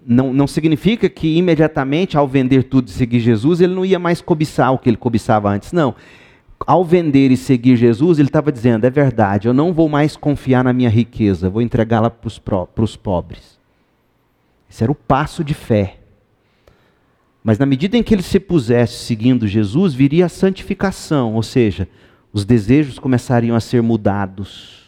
[0.06, 4.20] não, não significa que imediatamente, ao vender tudo e seguir Jesus, ele não ia mais
[4.20, 5.72] cobiçar o que ele cobiçava antes.
[5.72, 5.94] Não.
[6.64, 10.62] Ao vender e seguir Jesus, ele estava dizendo: é verdade, eu não vou mais confiar
[10.62, 13.58] na minha riqueza, vou entregá-la para os pobres.
[14.70, 15.98] Esse era o passo de fé.
[17.44, 21.88] Mas na medida em que ele se pusesse seguindo Jesus, viria a santificação, ou seja,
[22.32, 24.81] os desejos começariam a ser mudados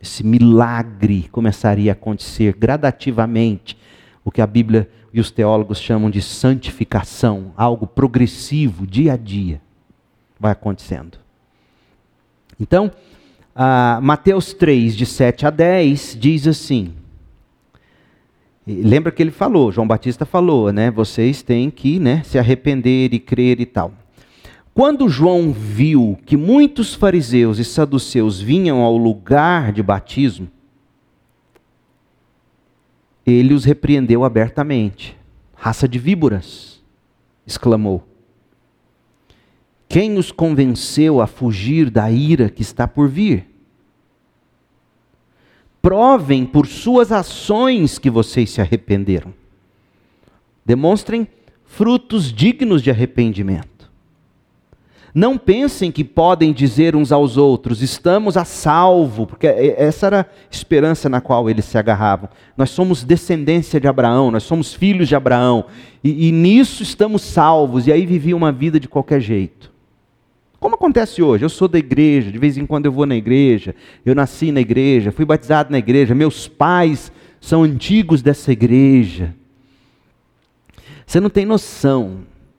[0.00, 3.76] esse milagre começaria a acontecer gradativamente,
[4.24, 9.60] o que a Bíblia e os teólogos chamam de santificação, algo progressivo, dia a dia,
[10.38, 11.18] vai acontecendo.
[12.60, 12.92] Então,
[14.02, 16.92] Mateus 3, de 7 a 10, diz assim.
[18.66, 20.90] Lembra que ele falou, João Batista falou, né?
[20.90, 23.92] Vocês têm que né, se arrepender e crer e tal.
[24.74, 30.48] Quando João viu que muitos fariseus e saduceus vinham ao lugar de batismo,
[33.26, 35.16] ele os repreendeu abertamente.
[35.54, 36.82] Raça de víboras,
[37.46, 38.06] exclamou.
[39.88, 43.46] Quem os convenceu a fugir da ira que está por vir?
[45.80, 49.32] Provem por suas ações que vocês se arrependeram.
[50.64, 51.26] Demonstrem
[51.64, 53.77] frutos dignos de arrependimento.
[55.14, 60.26] Não pensem que podem dizer uns aos outros, estamos a salvo, porque essa era a
[60.50, 62.28] esperança na qual eles se agarravam.
[62.56, 65.64] Nós somos descendência de Abraão, nós somos filhos de Abraão,
[66.04, 69.72] e, e nisso estamos salvos, e aí viviam uma vida de qualquer jeito.
[70.60, 71.44] Como acontece hoje?
[71.44, 74.60] Eu sou da igreja, de vez em quando eu vou na igreja, eu nasci na
[74.60, 79.34] igreja, fui batizado na igreja, meus pais são antigos dessa igreja.
[81.06, 82.18] Você não tem noção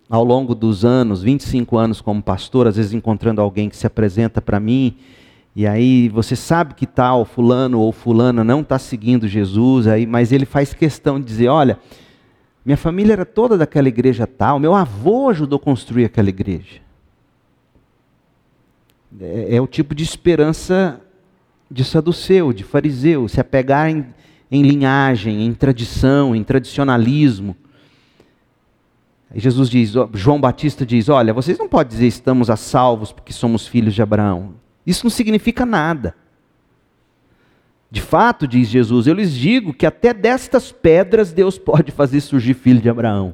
[0.10, 4.41] ao longo dos anos, 25 anos como pastor, às vezes encontrando alguém que se apresenta
[4.41, 4.97] para mim,
[5.55, 10.32] e aí você sabe que tal fulano ou fulana não está seguindo Jesus, aí, mas
[10.32, 11.78] ele faz questão de dizer, olha,
[12.66, 16.82] minha família era toda daquela igreja tal, meu avô ajudou a construir aquela igreja.
[19.20, 21.01] É, é o tipo de esperança
[21.70, 24.05] de saduceu, de fariseu, se apegar em,
[24.51, 27.55] em linhagem, em tradição, em tradicionalismo.
[29.36, 33.67] Jesus diz, João Batista diz: Olha, vocês não podem dizer estamos a salvos porque somos
[33.67, 34.55] filhos de Abraão.
[34.86, 36.15] Isso não significa nada.
[37.91, 42.53] De fato, diz Jesus, eu lhes digo que até destas pedras Deus pode fazer surgir
[42.53, 43.34] filho de Abraão.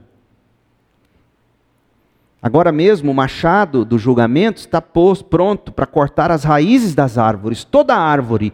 [2.41, 7.63] Agora mesmo o machado do julgamento está pronto para cortar as raízes das árvores.
[7.63, 8.53] Toda árvore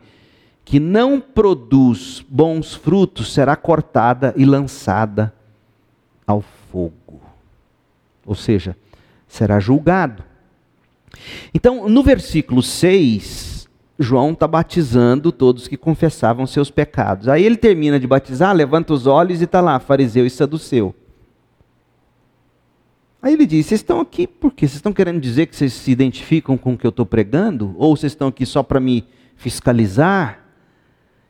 [0.64, 5.34] que não produz bons frutos será cortada e lançada
[6.26, 7.21] ao fogo.
[8.26, 8.76] Ou seja,
[9.28, 10.24] será julgado.
[11.54, 13.68] Então, no versículo 6,
[14.00, 17.28] João está batizando todos que confessavam seus pecados.
[17.28, 20.96] Aí ele termina de batizar, levanta os olhos e está lá, fariseu e saduceu.
[23.22, 26.58] Aí ele diz: Vocês estão aqui porque vocês estão querendo dizer que vocês se identificam
[26.58, 27.76] com o que eu estou pregando?
[27.78, 29.06] Ou vocês estão aqui só para me
[29.36, 30.40] fiscalizar?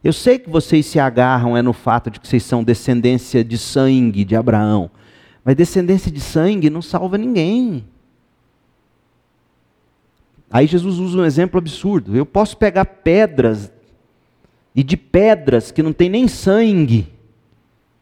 [0.04, 3.58] Eu sei que vocês se agarram é no fato de que vocês são descendência de
[3.58, 4.90] sangue de Abraão,
[5.44, 7.84] mas descendência de sangue não salva ninguém.
[10.52, 12.16] Aí Jesus usa um exemplo absurdo.
[12.16, 13.72] Eu posso pegar pedras
[14.76, 17.08] e de pedras que não tem nem sangue,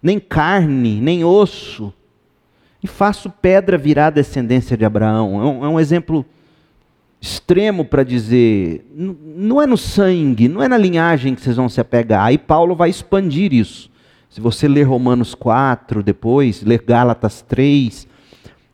[0.01, 1.93] nem carne, nem osso,
[2.81, 5.41] e faço pedra virar descendência de Abraão.
[5.41, 6.25] É um, é um exemplo
[7.21, 11.81] extremo para dizer, não é no sangue, não é na linhagem que vocês vão se
[11.81, 12.25] apegar.
[12.25, 13.88] Aí Paulo vai expandir isso.
[14.29, 18.07] Se você ler Romanos 4 depois, ler Gálatas 3,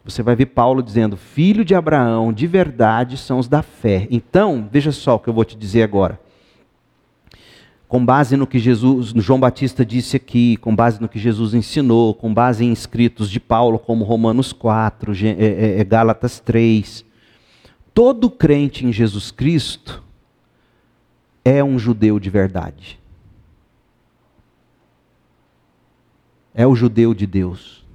[0.04, 4.06] você vai ver Paulo dizendo: Filho de Abraão, de verdade, são os da fé.
[4.12, 6.20] Então, veja só o que eu vou te dizer agora.
[7.88, 12.14] Com base no que Jesus, João Batista disse aqui, com base no que Jesus ensinou,
[12.14, 17.06] com base em escritos de Paulo, como Romanos 4, é, é, é, Gálatas 3,
[17.94, 20.04] todo crente em Jesus Cristo
[21.44, 23.00] é um judeu de verdade.
[26.56, 27.86] É o judeu de Deus.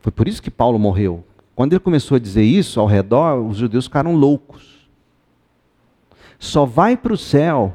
[0.00, 1.24] Foi por isso que Paulo morreu.
[1.54, 4.88] Quando ele começou a dizer isso ao redor, os judeus ficaram loucos.
[6.38, 7.72] Só vai para o céu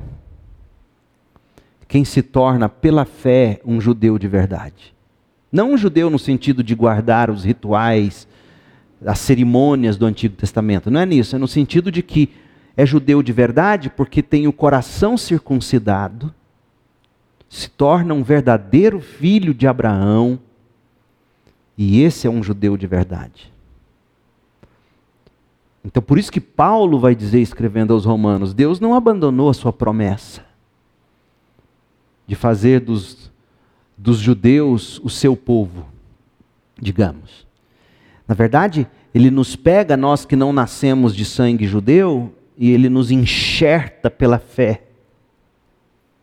[1.87, 4.93] quem se torna pela fé um judeu de verdade.
[5.51, 8.25] Não um judeu no sentido de guardar os rituais,
[9.05, 10.89] as cerimônias do Antigo Testamento.
[10.89, 12.29] Não é nisso, é no sentido de que
[12.77, 16.33] é judeu de verdade porque tem o coração circuncidado,
[17.51, 20.39] se torna um verdadeiro filho de Abraão
[21.77, 23.51] e esse é um judeu de verdade.
[25.83, 29.73] Então, por isso que Paulo vai dizer, escrevendo aos Romanos: Deus não abandonou a sua
[29.73, 30.45] promessa
[32.25, 33.29] de fazer dos,
[33.97, 35.85] dos judeus o seu povo,
[36.79, 37.45] digamos.
[38.25, 43.11] Na verdade, ele nos pega, nós que não nascemos de sangue judeu, e ele nos
[43.11, 44.83] enxerta pela fé.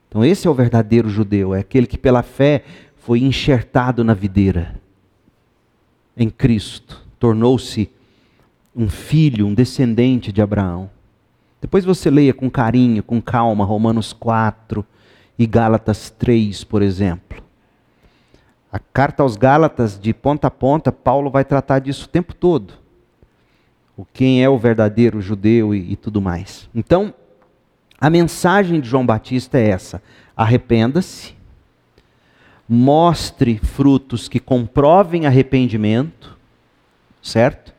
[0.09, 2.65] Então, esse é o verdadeiro judeu, é aquele que pela fé
[2.97, 4.81] foi enxertado na videira
[6.17, 7.91] em Cristo, tornou-se
[8.75, 10.91] um filho, um descendente de Abraão.
[11.61, 14.85] Depois você leia com carinho, com calma, Romanos 4
[15.39, 17.43] e Gálatas 3, por exemplo.
[18.71, 22.75] A carta aos Gálatas, de ponta a ponta, Paulo vai tratar disso o tempo todo.
[23.97, 26.69] O quem é o verdadeiro judeu e, e tudo mais.
[26.75, 27.15] Então,
[28.01, 30.03] a mensagem de João Batista é essa:
[30.37, 31.35] arrependa-se,
[32.69, 36.37] mostre frutos que comprovem arrependimento,
[37.23, 37.75] certo?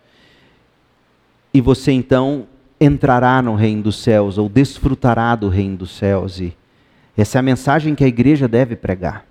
[1.54, 2.48] E você então
[2.80, 6.56] entrará no reino dos céus ou desfrutará do reino dos céus e
[7.18, 9.26] essa é a mensagem que a igreja deve pregar.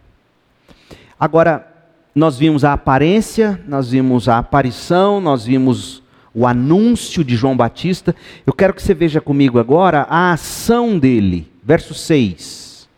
[1.18, 1.66] Agora,
[2.14, 6.02] nós vimos a aparência, nós vimos a aparição, nós vimos
[6.38, 8.14] o anúncio de João Batista.
[8.46, 11.50] Eu quero que você veja comigo agora a ação dele.
[11.64, 12.88] Verso 6.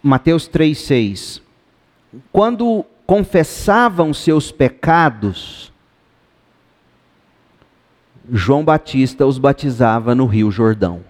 [0.00, 1.42] Mateus 3,6.
[2.30, 5.72] Quando confessavam seus pecados,
[8.30, 11.02] João Batista os batizava no Rio Jordão.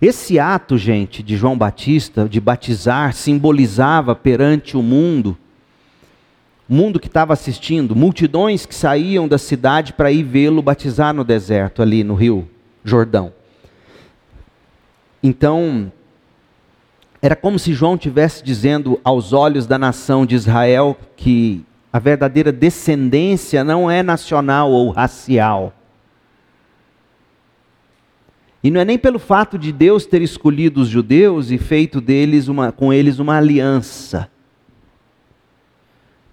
[0.00, 5.36] Esse ato, gente, de João Batista, de batizar, simbolizava perante o mundo,
[6.74, 11.80] mundo que estava assistindo, multidões que saíam da cidade para ir vê-lo batizar no deserto,
[11.80, 12.48] ali no Rio
[12.84, 13.32] Jordão.
[15.22, 15.90] Então,
[17.22, 22.52] era como se João tivesse dizendo aos olhos da nação de Israel que a verdadeira
[22.52, 25.72] descendência não é nacional ou racial.
[28.62, 32.48] E não é nem pelo fato de Deus ter escolhido os judeus e feito deles
[32.48, 34.28] uma, com eles uma aliança.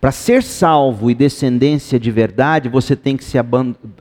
[0.02, 3.38] Para ser salvo e descendência de verdade, você tem que se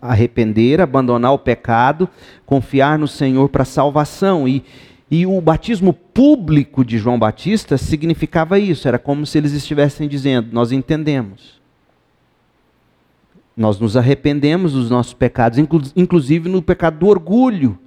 [0.00, 2.08] arrepender, abandonar o pecado,
[2.46, 4.48] confiar no Senhor para salvação.
[4.48, 4.64] E,
[5.10, 10.48] e o batismo público de João Batista significava isso, era como se eles estivessem dizendo:
[10.52, 11.60] Nós entendemos.
[13.54, 15.58] Nós nos arrependemos dos nossos pecados,
[15.94, 17.78] inclusive no pecado do orgulho,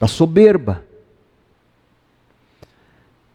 [0.00, 0.82] da soberba.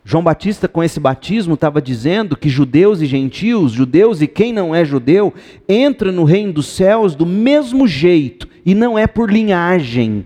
[0.09, 4.73] João Batista, com esse batismo, estava dizendo que judeus e gentios, judeus e quem não
[4.73, 5.33] é judeu,
[5.67, 10.25] entra no reino dos céus do mesmo jeito, e não é por linhagem,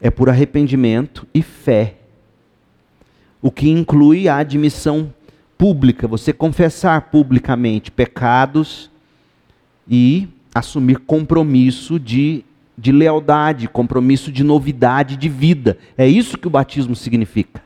[0.00, 1.96] é por arrependimento e fé.
[3.42, 5.12] o que inclui a admissão
[5.58, 8.90] pública, você confessar publicamente pecados
[9.86, 12.42] e assumir compromisso de,
[12.80, 15.76] de lealdade, compromisso de novidade de vida.
[15.98, 17.62] É isso que o batismo significa.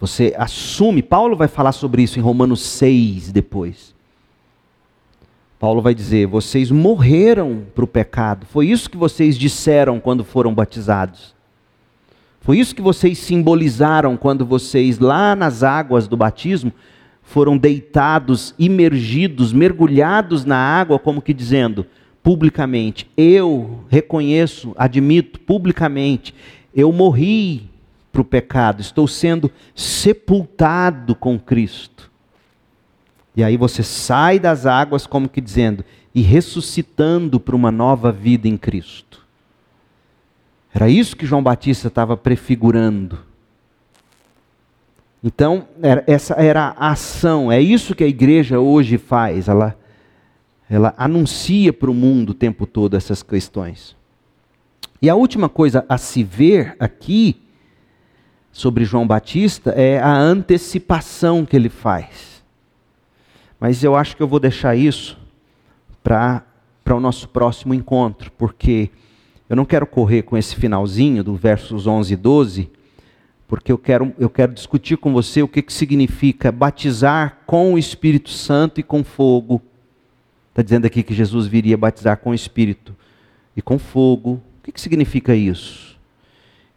[0.00, 3.94] Você assume, Paulo vai falar sobre isso em Romanos 6 depois.
[5.60, 8.46] Paulo vai dizer: vocês morreram para o pecado.
[8.46, 11.36] Foi isso que vocês disseram quando foram batizados.
[12.40, 16.72] Foi isso que vocês simbolizaram quando vocês, lá nas águas do batismo,
[17.22, 21.84] foram deitados, imergidos, mergulhados na água, como que dizendo,
[22.28, 26.34] publicamente: Eu reconheço, admito publicamente,
[26.74, 27.70] eu morri
[28.12, 32.10] para o pecado, estou sendo sepultado com Cristo.
[33.34, 35.82] E aí você sai das águas, como que dizendo,
[36.14, 39.26] e ressuscitando para uma nova vida em Cristo.
[40.74, 43.20] Era isso que João Batista estava prefigurando.
[45.24, 45.66] Então,
[46.06, 49.48] essa era a ação, é isso que a igreja hoje faz.
[49.48, 49.77] Ela,
[50.68, 53.96] ela anuncia para o mundo o tempo todo essas questões.
[55.00, 57.40] E a última coisa a se ver aqui
[58.50, 62.42] sobre João Batista é a antecipação que ele faz.
[63.60, 65.16] Mas eu acho que eu vou deixar isso
[66.02, 66.44] para
[66.90, 68.90] o nosso próximo encontro, porque
[69.48, 72.70] eu não quero correr com esse finalzinho do versos 11 e 12,
[73.46, 77.78] porque eu quero, eu quero discutir com você o que, que significa batizar com o
[77.78, 79.62] Espírito Santo e com fogo.
[80.58, 82.92] Está dizendo aqui que Jesus viria batizar com Espírito
[83.56, 84.42] e com fogo.
[84.58, 85.96] O que, que significa isso?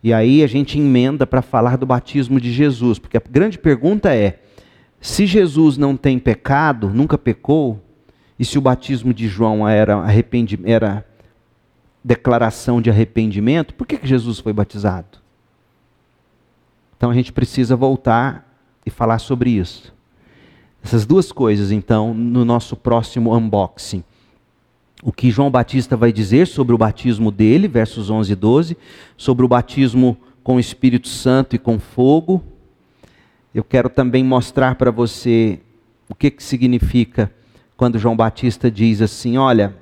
[0.04, 4.14] E aí a gente emenda para falar do batismo de Jesus, porque a grande pergunta
[4.14, 4.40] é:
[5.02, 7.84] se Jesus não tem pecado, nunca pecou,
[8.38, 10.00] e se o batismo de João era,
[10.64, 11.04] era
[12.04, 15.18] declaração de arrependimento, por que, que Jesus foi batizado?
[16.96, 18.48] Então a gente precisa voltar
[18.86, 19.92] e falar sobre isso.
[20.84, 24.04] Essas duas coisas, então, no nosso próximo unboxing
[25.04, 28.78] o que João Batista vai dizer sobre o batismo dele, versos 11 e 12,
[29.18, 32.44] sobre o batismo com o Espírito Santo e com fogo.
[33.54, 35.60] Eu quero também mostrar para você
[36.08, 37.32] o que, que significa
[37.76, 39.76] quando João Batista diz assim: Olha,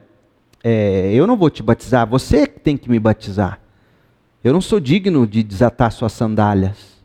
[0.64, 3.60] é, eu não vou te batizar, você que tem que me batizar.
[4.42, 6.99] Eu não sou digno de desatar suas sandálias.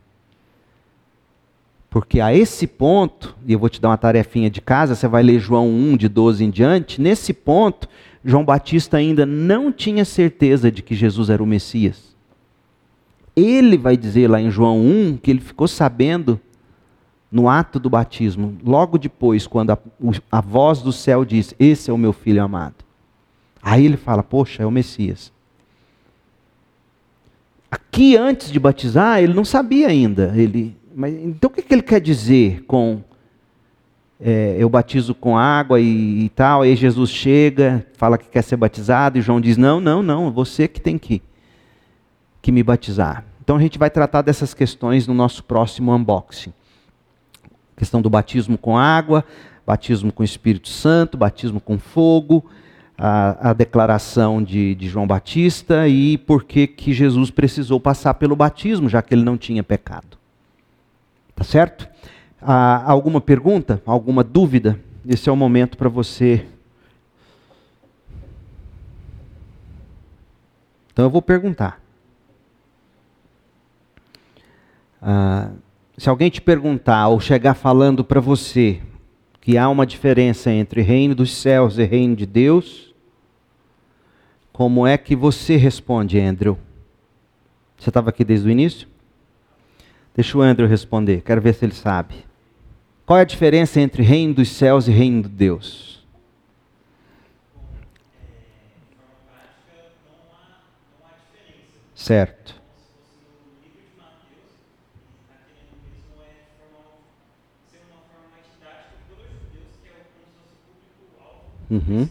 [1.94, 5.22] Porque a esse ponto, e eu vou te dar uma tarefinha de casa, você vai
[5.22, 7.88] ler João 1, de 12 em diante, nesse ponto,
[8.24, 12.16] João Batista ainda não tinha certeza de que Jesus era o Messias.
[13.36, 16.40] Ele vai dizer lá em João 1 que ele ficou sabendo
[17.30, 19.78] no ato do batismo, logo depois, quando a,
[20.32, 22.84] a voz do céu diz: Esse é o meu filho amado.
[23.62, 25.32] Aí ele fala: Poxa, é o Messias.
[27.70, 30.32] Aqui, antes de batizar, ele não sabia ainda.
[30.34, 33.02] Ele mas, então o que, que ele quer dizer com
[34.20, 38.56] é, eu batizo com água e, e, tal, aí Jesus chega, fala que quer ser
[38.56, 41.20] batizado, e João diz: Não, não, não, você que tem que,
[42.40, 43.24] que me batizar.
[43.42, 46.52] Então a gente vai tratar dessas questões no nosso próximo unboxing.
[47.76, 49.24] questão do batismo com água,
[49.66, 52.42] batismo com Espírito Santo, batismo com fogo,
[52.96, 58.36] a, a declaração de, de João Batista e por que, que Jesus precisou passar pelo
[58.36, 60.23] batismo, já que ele não tinha pecado.
[61.34, 61.88] Tá certo?
[62.40, 63.82] Ah, alguma pergunta?
[63.84, 64.78] Alguma dúvida?
[65.06, 66.46] Esse é o momento para você.
[70.92, 71.80] Então eu vou perguntar.
[75.02, 75.50] Ah,
[75.98, 78.80] se alguém te perguntar ou chegar falando para você
[79.40, 82.94] que há uma diferença entre reino dos céus e reino de Deus,
[84.52, 86.56] como é que você responde, Andrew?
[87.76, 88.88] Você estava aqui desde o início?
[90.14, 92.14] Deixa o Andrew responder, quero ver se ele sabe.
[93.04, 96.06] Qual é a diferença entre reino dos céus e reino de Deus?
[101.94, 102.54] Certo.
[111.70, 112.08] Uhum.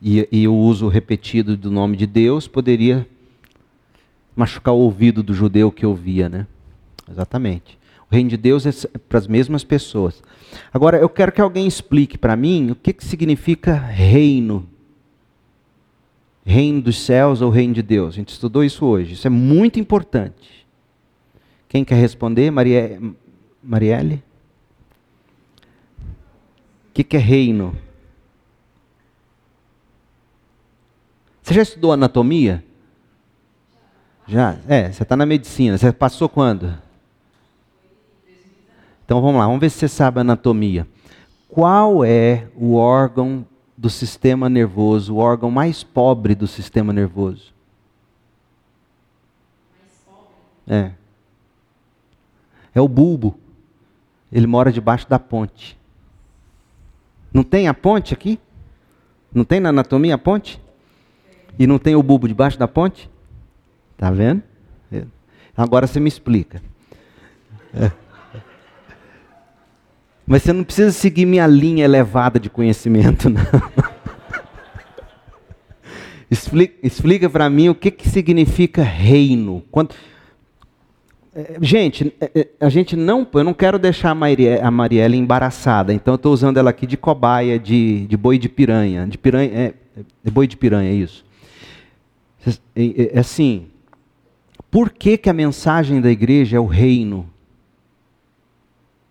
[0.00, 3.08] E, e o uso repetido do nome de Deus poderia
[4.36, 6.46] machucar o ouvido do judeu que ouvia, né?
[7.10, 7.78] Exatamente.
[8.10, 10.22] O reino de Deus é para as mesmas pessoas.
[10.72, 14.68] Agora, eu quero que alguém explique para mim o que, que significa reino.
[16.44, 18.14] Reino dos céus ou reino de Deus.
[18.14, 19.14] A gente estudou isso hoje.
[19.14, 20.66] Isso é muito importante.
[21.68, 22.50] Quem quer responder?
[22.50, 23.00] Maria...
[23.62, 24.22] Marielle?
[26.88, 27.76] O que, que é reino?
[31.42, 32.64] Você já estudou anatomia?
[34.26, 34.56] Já?
[34.68, 35.78] É, você está na medicina.
[35.78, 36.76] Você passou quando?
[39.04, 40.86] Então vamos lá, vamos ver se você sabe anatomia.
[41.48, 43.46] Qual é o órgão
[43.78, 47.54] do sistema nervoso, o órgão mais pobre do sistema nervoso?
[49.78, 50.26] Mais pobre?
[50.66, 50.92] É.
[52.74, 53.38] É o bulbo.
[54.32, 55.78] Ele mora debaixo da ponte.
[57.32, 58.40] Não tem a ponte aqui?
[59.32, 60.60] Não tem na anatomia a ponte?
[61.56, 63.08] E não tem o bulbo debaixo da ponte?
[63.96, 64.42] Tá vendo?
[64.92, 65.02] É.
[65.56, 66.62] Agora você me explica.
[67.74, 67.90] É.
[70.26, 73.40] Mas você não precisa seguir minha linha elevada de conhecimento, não.
[76.30, 79.62] explica explica para mim o que, que significa reino.
[81.34, 85.18] É, gente, é, é, a gente não, eu não quero deixar a, Marie, a Marielle
[85.18, 89.18] embaraçada, então eu estou usando ela aqui de cobaia, de, de boi de piranha, de
[89.18, 89.74] piranha, é,
[90.24, 91.26] é boi de piranha, é isso.
[92.74, 93.66] É, assim,
[94.70, 97.28] por que, que a mensagem da igreja é o reino?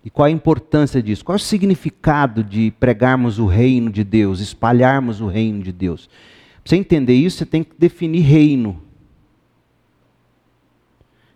[0.04, 1.24] E qual a importância disso?
[1.24, 6.08] Qual é o significado de pregarmos o reino de Deus, espalharmos o reino de Deus?
[6.62, 8.80] Para você entender isso, você tem que definir reino.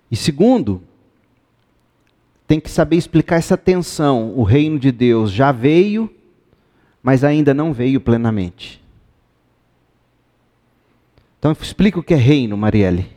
[0.09, 0.83] E segundo,
[2.47, 4.37] tem que saber explicar essa tensão.
[4.37, 6.09] O reino de Deus já veio,
[7.03, 8.81] mas ainda não veio plenamente.
[11.39, 13.09] Então explica o que é reino, Marielle.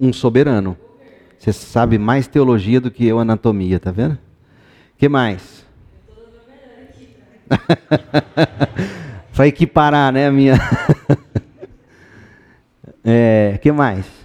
[0.00, 0.76] Um soberano.
[1.38, 4.18] Você sabe mais teologia do que eu anatomia, tá vendo?
[4.96, 5.64] que mais?
[9.34, 10.54] Para equiparar, né, a minha.
[13.04, 14.20] é, que mais?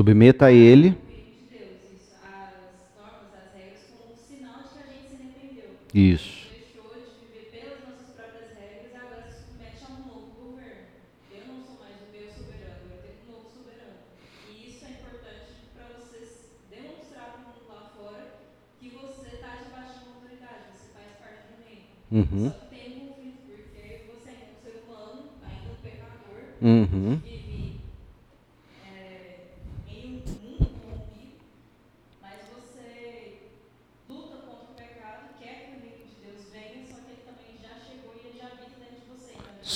[0.00, 0.96] submeta a ele.
[5.92, 6.46] Isso.
[6.54, 10.86] Deixou de viver pelas nossas próprias regras, agora se submete a um novo governo.
[11.32, 13.98] Eu não sou mais o meu soberano, eu tenho um novo soberano.
[14.48, 16.30] E isso é importante para você
[16.70, 18.38] demonstrar para o mundo lá fora
[18.78, 21.90] que você está debaixo de uma autoridade, você faz parte do reino.
[22.12, 22.50] Uhum.
[22.50, 27.20] Só que tem um conflito, porque você é um ser humano, ainda um pecador, uhum.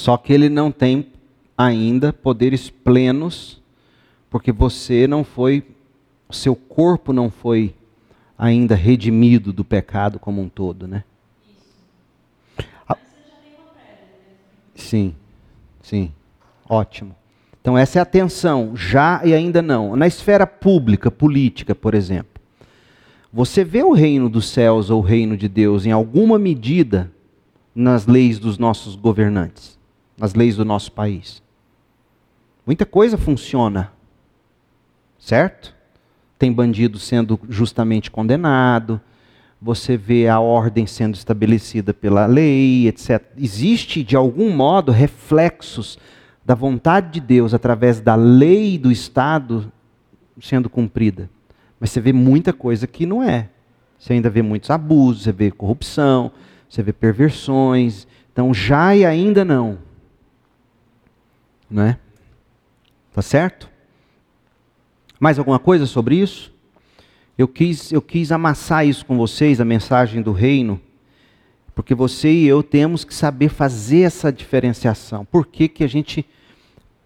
[0.04, 1.06] Só que ele não tem
[1.56, 3.58] ainda poderes plenos,
[4.28, 5.66] porque você não foi,
[6.30, 7.74] seu corpo não foi
[8.36, 11.04] ainda redimido do pecado como um todo, né?
[14.74, 15.14] Sim,
[15.80, 16.12] sim,
[16.68, 17.16] ótimo.
[17.58, 19.96] Então essa é a tensão, já e ainda não.
[19.96, 22.42] Na esfera pública, política, por exemplo,
[23.32, 27.10] você vê o reino dos céus ou o reino de Deus em alguma medida
[27.74, 29.82] nas leis dos nossos governantes
[30.16, 31.42] nas leis do nosso país.
[32.66, 33.92] Muita coisa funciona,
[35.18, 35.74] certo?
[36.38, 39.00] Tem bandido sendo justamente condenado,
[39.60, 43.22] você vê a ordem sendo estabelecida pela lei, etc.
[43.36, 45.98] Existe, de algum modo, reflexos
[46.44, 49.72] da vontade de Deus através da lei do Estado
[50.40, 51.30] sendo cumprida.
[51.80, 53.48] Mas você vê muita coisa que não é.
[53.98, 56.30] Você ainda vê muitos abusos, você vê corrupção,
[56.68, 58.06] você vê perversões.
[58.32, 59.78] Então, já e ainda não
[61.70, 61.98] não é?
[63.12, 63.70] Tá certo?
[65.18, 66.52] Mais alguma coisa sobre isso?
[67.36, 70.80] Eu quis, eu quis amassar isso com vocês, a mensagem do reino,
[71.74, 75.24] porque você e eu temos que saber fazer essa diferenciação.
[75.24, 76.24] Por que, que a gente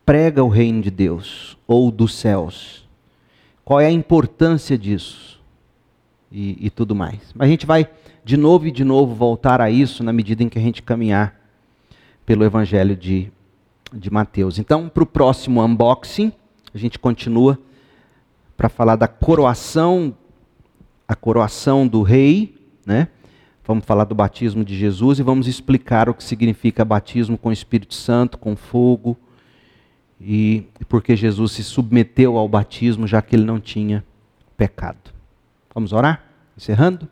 [0.04, 2.86] prega o reino de Deus ou dos céus?
[3.64, 5.40] Qual é a importância disso?
[6.30, 7.20] E, e tudo mais.
[7.34, 7.88] Mas a gente vai
[8.22, 11.38] de novo e de novo voltar a isso na medida em que a gente caminhar
[12.26, 13.32] pelo Evangelho de
[13.92, 14.58] de Mateus.
[14.58, 16.32] Então, para o próximo unboxing,
[16.74, 17.58] a gente continua
[18.56, 20.14] para falar da coroação,
[21.06, 23.08] a coroação do rei, né?
[23.64, 27.52] Vamos falar do batismo de Jesus e vamos explicar o que significa batismo com o
[27.52, 29.16] Espírito Santo, com fogo,
[30.20, 34.02] e porque Jesus se submeteu ao batismo, já que ele não tinha
[34.56, 35.12] pecado.
[35.74, 36.24] Vamos orar?
[36.56, 37.06] Encerrando?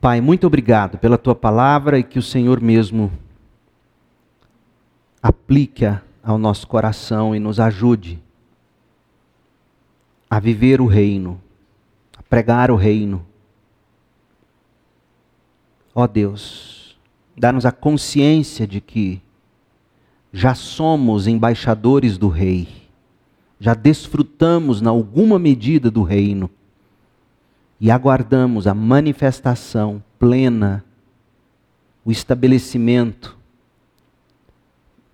[0.00, 3.10] Pai, muito obrigado pela tua palavra e que o Senhor mesmo
[5.24, 8.22] aplique-a ao nosso coração e nos ajude
[10.28, 11.40] a viver o reino,
[12.14, 13.24] a pregar o reino.
[15.94, 16.98] Ó Deus,
[17.34, 19.22] dá-nos a consciência de que
[20.30, 22.68] já somos embaixadores do Rei,
[23.58, 26.50] já desfrutamos, na alguma medida, do reino
[27.80, 30.84] e aguardamos a manifestação plena,
[32.04, 33.38] o estabelecimento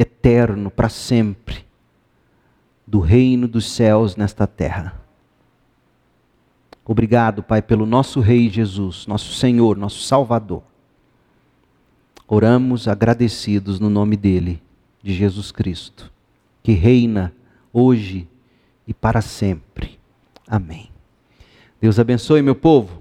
[0.01, 1.65] eterno para sempre
[2.87, 5.01] do reino dos céus nesta terra.
[6.85, 10.63] Obrigado, Pai, pelo nosso Rei Jesus, nosso Senhor, nosso Salvador.
[12.27, 14.61] Oramos agradecidos no nome dele,
[15.03, 16.11] de Jesus Cristo,
[16.63, 17.33] que reina
[17.73, 18.27] hoje
[18.89, 19.99] e para sempre.
[20.49, 20.91] Amém.
[21.81, 23.00] Deus abençoe, meu povo.